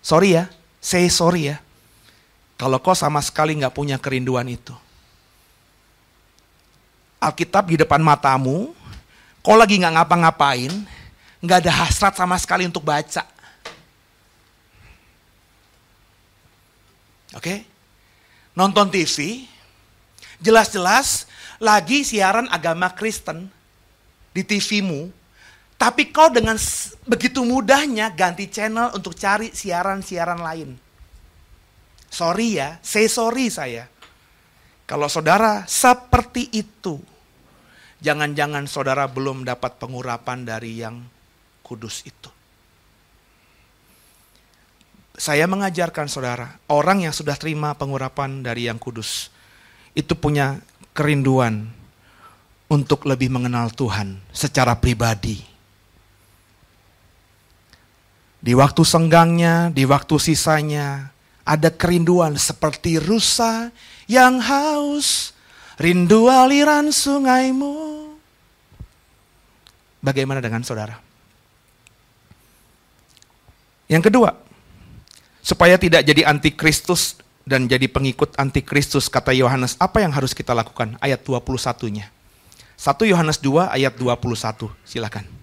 [0.00, 0.48] Sorry ya,
[0.80, 1.60] say sorry ya.
[2.56, 4.72] Kalau kau sama sekali nggak punya kerinduan itu.
[7.20, 8.72] Alkitab di depan matamu,
[9.44, 10.72] kau lagi nggak ngapa-ngapain,
[11.44, 13.26] nggak ada hasrat sama sekali untuk baca.
[17.36, 17.62] Oke?
[18.56, 19.46] Nonton TV,
[20.42, 21.28] jelas-jelas
[21.62, 23.46] lagi siaran agama Kristen
[24.34, 25.10] di TV-mu,
[25.78, 26.58] tapi kau dengan
[27.06, 30.74] begitu mudahnya ganti channel untuk cari siaran-siaran lain.
[32.10, 33.86] Sorry ya, say sorry saya.
[34.90, 36.98] Kalau saudara seperti itu,
[38.02, 40.98] jangan-jangan saudara belum dapat pengurapan dari yang
[41.62, 42.30] kudus itu.
[45.14, 49.30] Saya mengajarkan saudara, orang yang sudah terima pengurapan dari yang kudus,
[49.94, 50.58] itu punya
[50.90, 51.70] kerinduan
[52.66, 55.57] untuk lebih mengenal Tuhan secara pribadi
[58.48, 61.12] di waktu senggangnya, di waktu sisanya,
[61.44, 63.68] ada kerinduan seperti rusa
[64.08, 65.36] yang haus,
[65.76, 68.08] rindu aliran sungaimu.
[70.00, 70.96] Bagaimana dengan saudara?
[73.84, 74.32] Yang kedua,
[75.44, 80.96] supaya tidak jadi antikristus dan jadi pengikut antikristus kata Yohanes, apa yang harus kita lakukan?
[81.04, 82.08] Ayat 21-nya.
[82.80, 85.37] 1 Yohanes 2 ayat 21, silakan.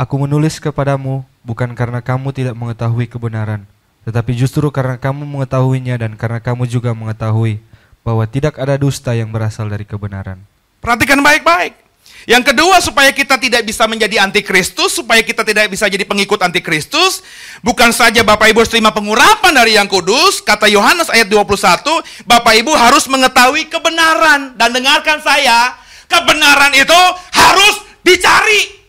[0.00, 3.68] Aku menulis kepadamu bukan karena kamu tidak mengetahui kebenaran,
[4.08, 7.60] tetapi justru karena kamu mengetahuinya dan karena kamu juga mengetahui
[8.00, 10.40] bahwa tidak ada dusta yang berasal dari kebenaran.
[10.80, 11.76] Perhatikan baik-baik.
[12.24, 17.20] Yang kedua supaya kita tidak bisa menjadi antikristus, supaya kita tidak bisa jadi pengikut antikristus,
[17.60, 22.72] bukan saja Bapak Ibu terima pengurapan dari yang kudus, kata Yohanes ayat 21, Bapak Ibu
[22.72, 25.76] harus mengetahui kebenaran dan dengarkan saya,
[26.08, 27.00] kebenaran itu
[27.36, 28.79] harus dicari.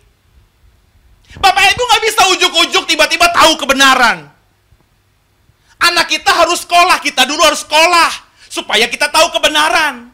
[1.40, 4.28] Bapak Ibu nggak bisa ujuk-ujuk tiba-tiba tahu kebenaran.
[5.82, 8.12] Anak kita harus sekolah, kita dulu harus sekolah
[8.52, 10.12] supaya kita tahu kebenaran.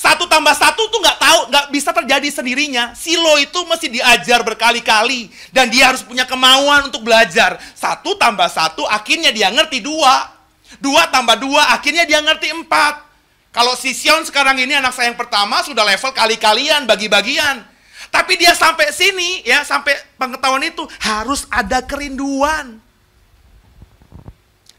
[0.00, 2.96] Satu tambah satu tuh nggak tahu, nggak bisa terjadi sendirinya.
[2.96, 7.60] Silo itu mesti diajar berkali-kali dan dia harus punya kemauan untuk belajar.
[7.76, 10.40] Satu tambah satu, akhirnya dia ngerti dua.
[10.80, 13.04] Dua tambah dua, akhirnya dia ngerti empat.
[13.52, 17.69] Kalau si Sion sekarang ini anak saya yang pertama sudah level kali-kalian, bagi-bagian.
[18.10, 22.82] Tapi dia sampai sini ya, sampai pengetahuan itu harus ada kerinduan.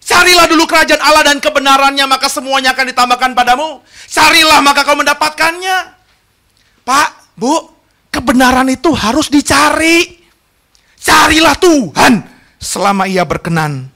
[0.04, 3.80] Carilah dulu kerajaan Allah dan kebenarannya, maka semuanya akan ditambahkan padamu.
[4.12, 5.78] Carilah maka kau mendapatkannya.
[6.84, 7.10] Pak,
[7.40, 7.72] Bu,
[8.12, 10.20] kebenaran itu harus dicari.
[11.00, 12.28] Carilah Tuhan
[12.60, 13.88] selama ia berkenan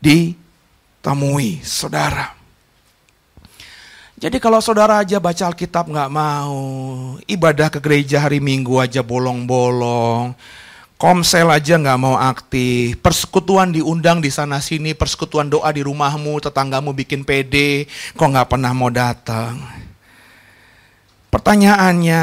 [0.00, 2.37] ditemui saudara.
[4.18, 6.58] Jadi kalau saudara aja baca Alkitab nggak mau,
[7.30, 10.34] ibadah ke gereja hari Minggu aja bolong-bolong,
[10.98, 16.90] komsel aja nggak mau aktif, persekutuan diundang di sana sini, persekutuan doa di rumahmu, tetanggamu
[16.98, 17.86] bikin PD,
[18.18, 19.54] kok nggak pernah mau datang.
[21.30, 22.22] Pertanyaannya,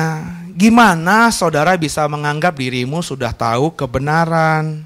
[0.51, 4.83] gimana saudara bisa menganggap dirimu sudah tahu kebenaran?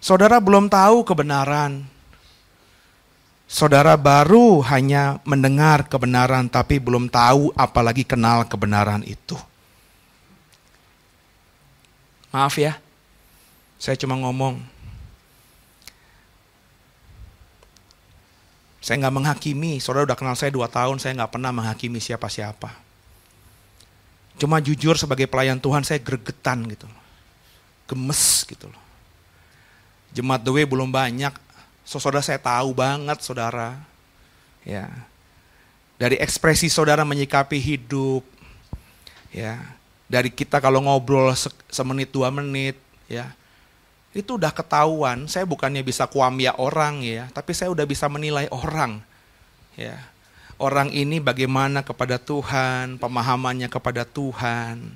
[0.00, 1.84] Saudara belum tahu kebenaran,
[3.46, 9.38] Saudara baru hanya mendengar kebenaran tapi belum tahu apalagi kenal kebenaran itu.
[12.34, 12.74] Maaf ya,
[13.78, 14.58] saya cuma ngomong.
[18.82, 22.70] Saya nggak menghakimi, saudara udah kenal saya dua tahun, saya nggak pernah menghakimi siapa-siapa.
[24.36, 26.84] Cuma jujur sebagai pelayan Tuhan saya gregetan gitu
[27.86, 28.84] Gemes gitu loh.
[30.10, 31.32] Jemaat Dewe belum banyak,
[31.86, 33.78] So, saudara saya tahu banget saudara.
[34.66, 34.90] Ya.
[35.94, 38.26] Dari ekspresi saudara menyikapi hidup.
[39.30, 39.62] Ya.
[40.10, 42.74] Dari kita kalau ngobrol se semenit dua menit.
[43.06, 43.30] Ya.
[44.10, 45.30] Itu udah ketahuan.
[45.30, 47.30] Saya bukannya bisa kuamia orang ya.
[47.30, 48.98] Tapi saya udah bisa menilai orang.
[49.78, 50.02] Ya.
[50.58, 52.98] Orang ini bagaimana kepada Tuhan.
[52.98, 54.90] Pemahamannya kepada Tuhan.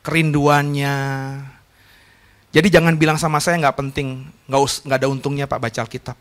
[0.00, 0.96] Kerinduannya
[2.56, 6.16] jadi jangan bilang sama saya nggak penting, nggak nggak ada untungnya Pak baca Alkitab.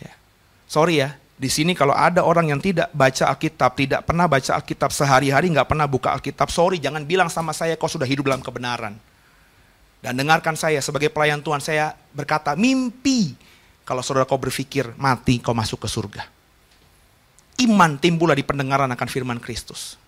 [0.00, 0.16] Ya.
[0.64, 4.88] Sorry ya, di sini kalau ada orang yang tidak baca Alkitab, tidak pernah baca Alkitab
[4.96, 8.96] sehari-hari, nggak pernah buka Alkitab, sorry jangan bilang sama saya kau sudah hidup dalam kebenaran.
[10.00, 13.36] Dan dengarkan saya sebagai pelayan Tuhan, saya berkata mimpi
[13.84, 16.24] kalau saudara kau berpikir mati kau masuk ke surga.
[17.60, 20.00] Iman timbullah di pendengaran akan firman Kristus.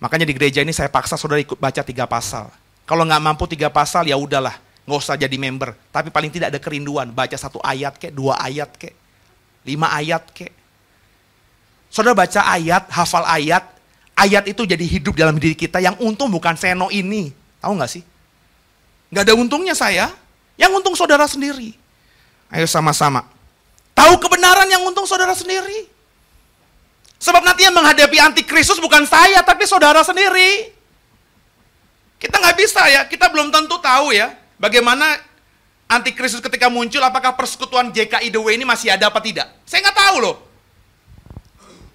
[0.00, 3.72] Makanya di gereja ini saya paksa saudara ikut baca tiga pasal kalau nggak mampu tiga
[3.72, 5.72] pasal ya udahlah, nggak usah jadi member.
[5.88, 8.92] Tapi paling tidak ada kerinduan, baca satu ayat kek, dua ayat kek.
[9.64, 10.52] lima ayat kek.
[11.88, 13.64] Saudara baca ayat, hafal ayat,
[14.12, 15.80] ayat itu jadi hidup dalam diri kita.
[15.80, 17.32] Yang untung bukan seno ini.
[17.64, 18.04] Tahu nggak sih?
[19.08, 20.12] Nggak ada untungnya saya.
[20.60, 21.72] Yang untung saudara sendiri.
[22.52, 23.24] Ayo sama-sama.
[23.94, 25.86] Tahu kebenaran yang untung saudara sendiri.
[27.22, 30.73] Sebab nanti yang menghadapi antikristus bukan saya, tapi saudara sendiri.
[32.24, 34.32] Kita nggak bisa ya, kita belum tentu tahu ya.
[34.56, 35.20] Bagaimana
[35.84, 39.52] antikristus ketika muncul, apakah persekutuan JKIDW ini masih ada apa tidak?
[39.68, 40.36] Saya nggak tahu loh.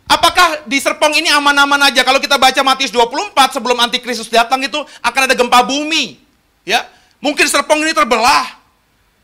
[0.06, 2.06] Apakah di Serpong ini aman-aman aja?
[2.06, 6.22] Kalau kita baca Matius 24 sebelum antikristus datang itu akan ada gempa bumi.
[6.62, 6.86] Ya,
[7.18, 8.62] mungkin Serpong ini terbelah.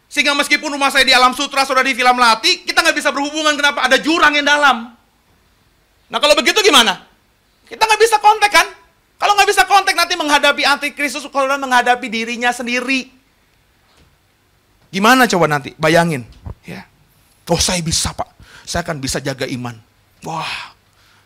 [0.09, 3.53] Sehingga meskipun rumah saya di alam sutra, sudah di film Lati, kita nggak bisa berhubungan.
[3.57, 3.85] Kenapa?
[3.85, 4.93] Ada jurang yang dalam.
[6.09, 7.01] Nah kalau begitu gimana?
[7.65, 8.67] Kita nggak bisa kontak kan?
[9.15, 13.11] Kalau nggak bisa kontak nanti menghadapi antikristus, kalau menghadapi dirinya sendiri.
[14.91, 15.75] Gimana coba nanti?
[15.75, 16.23] Bayangin.
[16.63, 16.87] Ya.
[17.47, 18.27] Oh saya bisa pak.
[18.65, 19.77] Saya akan bisa jaga iman.
[20.25, 20.73] Wah,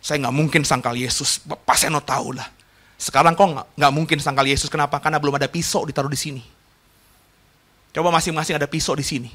[0.03, 1.39] saya nggak mungkin sangkal Yesus.
[1.45, 2.49] Pak Seno tahu lah.
[2.99, 3.47] Sekarang kok
[3.79, 4.67] nggak mungkin sangkal Yesus.
[4.67, 4.99] Kenapa?
[4.99, 6.43] Karena belum ada pisau ditaruh di sini.
[7.95, 9.31] Coba masing-masing ada pisau di sini.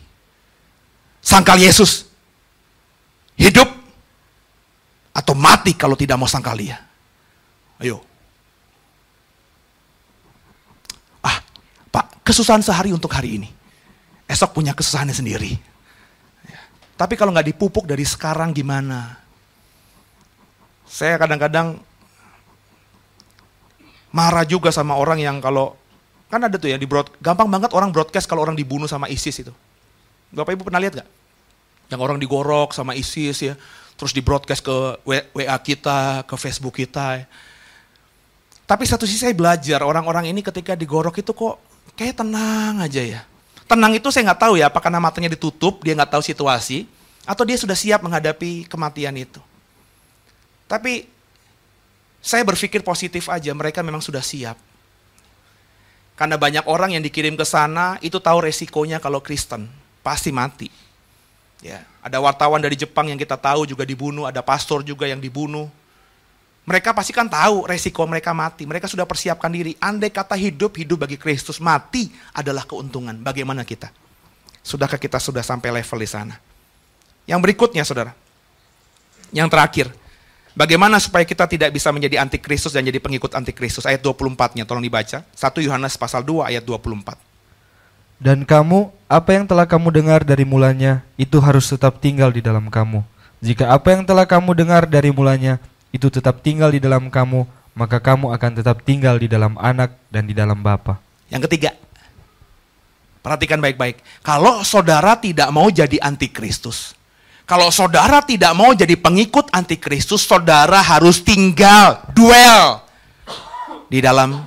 [1.24, 2.06] Sangkal Yesus.
[3.34, 3.66] Hidup
[5.10, 6.78] atau mati kalau tidak mau sangkal dia.
[7.80, 8.13] Ayo.
[11.94, 13.48] Pak, kesusahan sehari untuk hari ini.
[14.26, 15.54] Esok punya kesusahannya sendiri.
[16.42, 16.58] Ya.
[16.98, 19.14] Tapi kalau nggak dipupuk dari sekarang gimana?
[20.90, 21.78] Saya kadang-kadang
[24.10, 25.78] marah juga sama orang yang kalau
[26.26, 29.46] kan ada tuh ya di broad, gampang banget orang broadcast kalau orang dibunuh sama ISIS
[29.46, 29.54] itu.
[30.34, 31.08] Bapak Ibu pernah lihat gak?
[31.94, 33.54] Yang orang digorok sama ISIS ya,
[33.94, 34.76] terus di broadcast ke
[35.06, 37.22] WA kita, ke Facebook kita.
[37.22, 37.26] Ya.
[38.64, 41.60] Tapi satu sisi saya belajar orang-orang ini ketika digorok itu kok
[41.92, 43.20] kayak tenang aja ya.
[43.68, 46.84] Tenang itu saya nggak tahu ya, apakah matanya ditutup, dia nggak tahu situasi,
[47.24, 49.40] atau dia sudah siap menghadapi kematian itu.
[50.68, 51.08] Tapi
[52.24, 54.56] saya berpikir positif aja, mereka memang sudah siap.
[56.14, 59.66] Karena banyak orang yang dikirim ke sana itu tahu resikonya kalau Kristen,
[60.04, 60.70] pasti mati.
[61.64, 65.66] Ya, ada wartawan dari Jepang yang kita tahu juga dibunuh, ada pastor juga yang dibunuh.
[66.64, 68.64] Mereka pasti kan tahu resiko mereka mati.
[68.64, 69.76] Mereka sudah persiapkan diri.
[69.76, 71.60] Andai kata hidup, hidup bagi Kristus.
[71.60, 73.12] Mati adalah keuntungan.
[73.20, 73.92] Bagaimana kita?
[74.64, 76.40] Sudahkah kita sudah sampai level di sana?
[77.28, 78.16] Yang berikutnya, saudara.
[79.28, 79.86] Yang terakhir.
[80.56, 83.84] Bagaimana supaya kita tidak bisa menjadi antikristus dan jadi pengikut antikristus?
[83.84, 85.20] Ayat 24-nya tolong dibaca.
[85.20, 87.18] 1 Yohanes pasal 2 ayat 24.
[88.22, 92.70] Dan kamu, apa yang telah kamu dengar dari mulanya, itu harus tetap tinggal di dalam
[92.72, 93.04] kamu.
[93.44, 95.60] Jika apa yang telah kamu dengar dari mulanya,
[95.94, 97.46] itu tetap tinggal di dalam kamu,
[97.78, 100.98] maka kamu akan tetap tinggal di dalam anak dan di dalam Bapa.
[101.30, 101.70] Yang ketiga,
[103.22, 104.02] perhatikan baik-baik.
[104.26, 106.98] Kalau saudara tidak mau jadi antikristus,
[107.46, 112.82] kalau saudara tidak mau jadi pengikut antikristus, saudara harus tinggal, duel
[113.86, 114.42] di dalam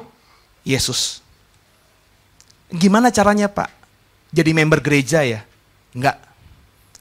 [0.68, 1.24] Yesus.
[2.68, 3.72] Gimana caranya Pak?
[4.36, 5.48] Jadi member gereja ya?
[5.95, 6.26] Enggak.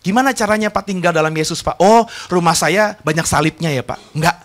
[0.07, 1.83] Gimana caranya Pak tinggal dalam Yesus Pak?
[1.83, 3.99] Oh rumah saya banyak salibnya ya Pak?
[4.15, 4.39] Enggak.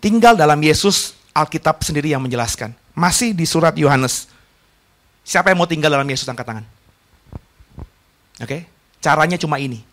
[0.00, 2.72] Tinggal dalam Yesus, Alkitab sendiri yang menjelaskan.
[2.96, 4.32] Masih di surat Yohanes.
[5.20, 6.64] Siapa yang mau tinggal dalam Yesus angkat tangan?
[8.40, 8.60] Oke, okay?
[8.98, 9.84] caranya cuma ini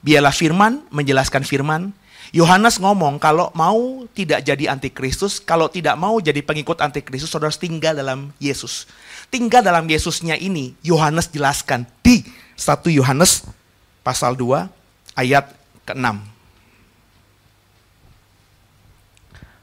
[0.00, 1.92] Biarlah firman menjelaskan firman.
[2.30, 7.92] Yohanes ngomong kalau mau tidak jadi antikristus, kalau tidak mau jadi pengikut antikristus, saudara tinggal
[7.92, 8.86] dalam Yesus.
[9.34, 12.22] Tinggal dalam Yesusnya ini, Yohanes jelaskan di
[12.54, 13.50] 1 Yohanes
[14.00, 14.68] pasal 2
[15.16, 15.52] ayat
[15.84, 16.30] ke-6.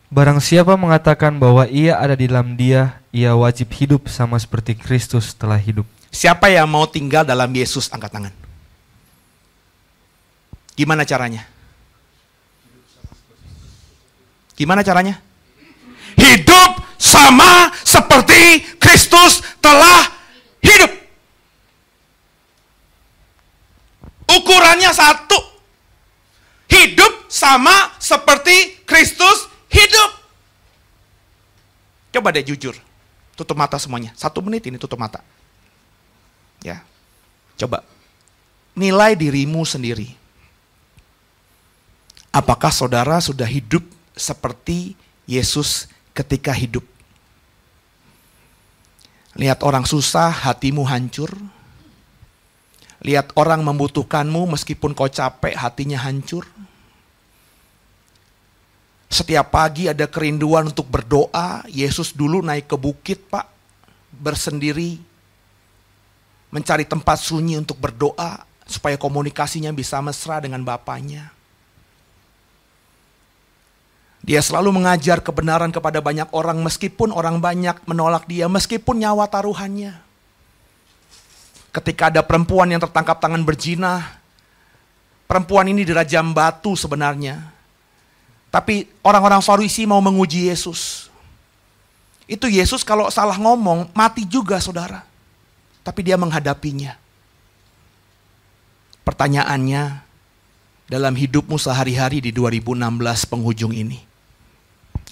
[0.07, 5.35] Barang siapa mengatakan bahwa ia ada di dalam dia, ia wajib hidup sama seperti Kristus
[5.35, 5.83] telah hidup.
[6.07, 8.33] Siapa yang mau tinggal dalam Yesus, angkat tangan.
[10.79, 11.43] Gimana caranya?
[14.55, 15.19] Gimana caranya?
[16.15, 20.07] Hidup sama seperti Kristus telah
[20.63, 21.07] hidup.
[24.38, 25.39] Ukurannya satu.
[26.67, 30.11] Hidup sama seperti Kristus hidup.
[32.13, 32.75] Coba deh jujur.
[33.38, 34.13] Tutup mata semuanya.
[34.17, 35.21] Satu menit ini tutup mata.
[36.61, 36.81] Ya.
[37.57, 37.85] Coba.
[38.77, 40.13] Nilai dirimu sendiri.
[42.29, 43.81] Apakah saudara sudah hidup
[44.13, 44.93] seperti
[45.25, 46.85] Yesus ketika hidup?
[49.38, 51.33] Lihat orang susah, hatimu hancur.
[53.05, 56.49] Lihat orang membutuhkanmu meskipun kau capek, hatinya hancur.
[59.07, 61.63] Setiap pagi ada kerinduan untuk berdoa.
[61.69, 63.47] Yesus dulu naik ke bukit, Pak,
[64.11, 64.99] bersendiri,
[66.51, 68.45] mencari tempat sunyi untuk berdoa.
[68.67, 71.31] supaya komunikasinya bisa mesra dengan bapaknya.
[74.27, 79.95] Dia selalu mengajar kebenaran kepada banyak orang meskipun orang banyak menolak dia, meskipun nyawa taruhannya.
[81.78, 84.17] Ketika ada perempuan yang tertangkap tangan berzina,
[85.30, 87.38] perempuan ini dirajam batu sebenarnya.
[88.49, 91.13] Tapi orang-orang Farisi mau menguji Yesus.
[92.25, 95.05] Itu Yesus kalau salah ngomong, mati juga saudara.
[95.86, 96.97] Tapi dia menghadapinya.
[99.05, 100.01] Pertanyaannya,
[100.89, 104.01] dalam hidupmu sehari-hari di 2016 penghujung ini.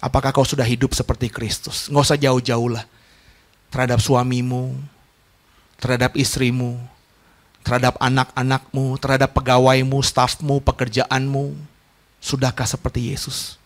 [0.02, 1.94] Apakah kau sudah hidup seperti Kristus?
[1.94, 2.90] Nggak usah jauh-jauh lah.
[3.70, 4.76] Terhadap suamimu,
[5.80, 6.80] terhadap istrimu,
[7.66, 11.58] terhadap anak-anakmu, terhadap pegawaimu, stafmu, pekerjaanmu.
[12.22, 13.58] Sudahkah seperti Yesus?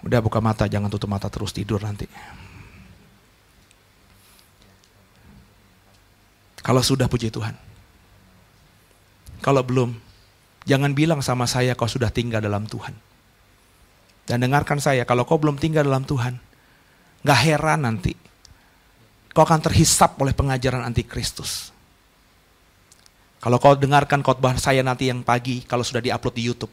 [0.00, 2.08] Udah buka mata, jangan tutup mata terus tidur nanti.
[6.60, 7.56] Kalau sudah puji Tuhan.
[9.40, 9.96] Kalau belum,
[10.68, 12.92] jangan bilang sama saya kau sudah tinggal dalam Tuhan.
[14.28, 16.36] Dan dengarkan saya, kalau kau belum tinggal dalam Tuhan,
[17.24, 18.12] gak heran nanti.
[19.30, 21.70] Kau akan terhisap oleh pengajaran antikristus.
[23.40, 26.72] Kalau kau dengarkan khotbah saya nanti yang pagi, kalau sudah diupload di Youtube.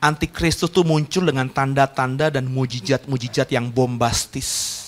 [0.00, 4.80] Antikristus itu muncul dengan tanda-tanda dan mujizat-mujizat yang bombastis.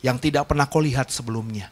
[0.00, 1.68] Yang tidak pernah kau lihat sebelumnya.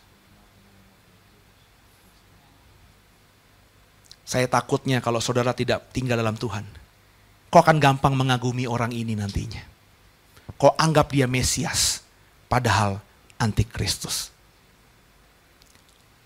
[4.29, 6.63] Saya takutnya kalau saudara tidak tinggal dalam Tuhan,
[7.51, 9.80] kau akan gampang mengagumi orang ini nantinya.
[10.57, 12.03] Kau anggap dia Mesias,
[12.51, 12.99] padahal
[13.39, 14.33] antikristus.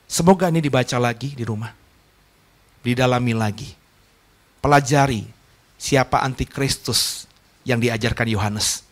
[0.09, 1.75] Semoga ini dibaca lagi di rumah.
[2.85, 3.71] Didalami lagi.
[4.63, 5.27] Pelajari
[5.75, 7.27] siapa antikristus
[7.67, 8.87] yang diajarkan Yohanes.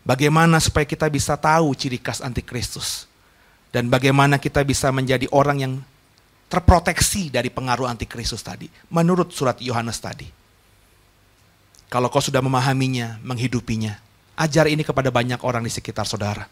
[0.00, 3.04] Bagaimana supaya kita bisa tahu ciri khas antikristus.
[3.70, 5.74] Dan bagaimana kita bisa menjadi orang yang
[6.50, 8.66] terproteksi dari pengaruh antikristus tadi.
[8.90, 10.26] Menurut surat Yohanes tadi.
[11.90, 13.98] Kalau kau sudah memahaminya, menghidupinya,
[14.40, 16.48] ajar ini kepada banyak orang di sekitar saudara.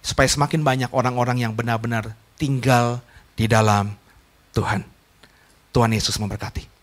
[0.00, 3.04] Supaya semakin banyak orang-orang yang benar-benar tinggal
[3.36, 3.92] di dalam
[4.56, 4.80] Tuhan.
[5.76, 6.75] Tuhan Yesus memberkati.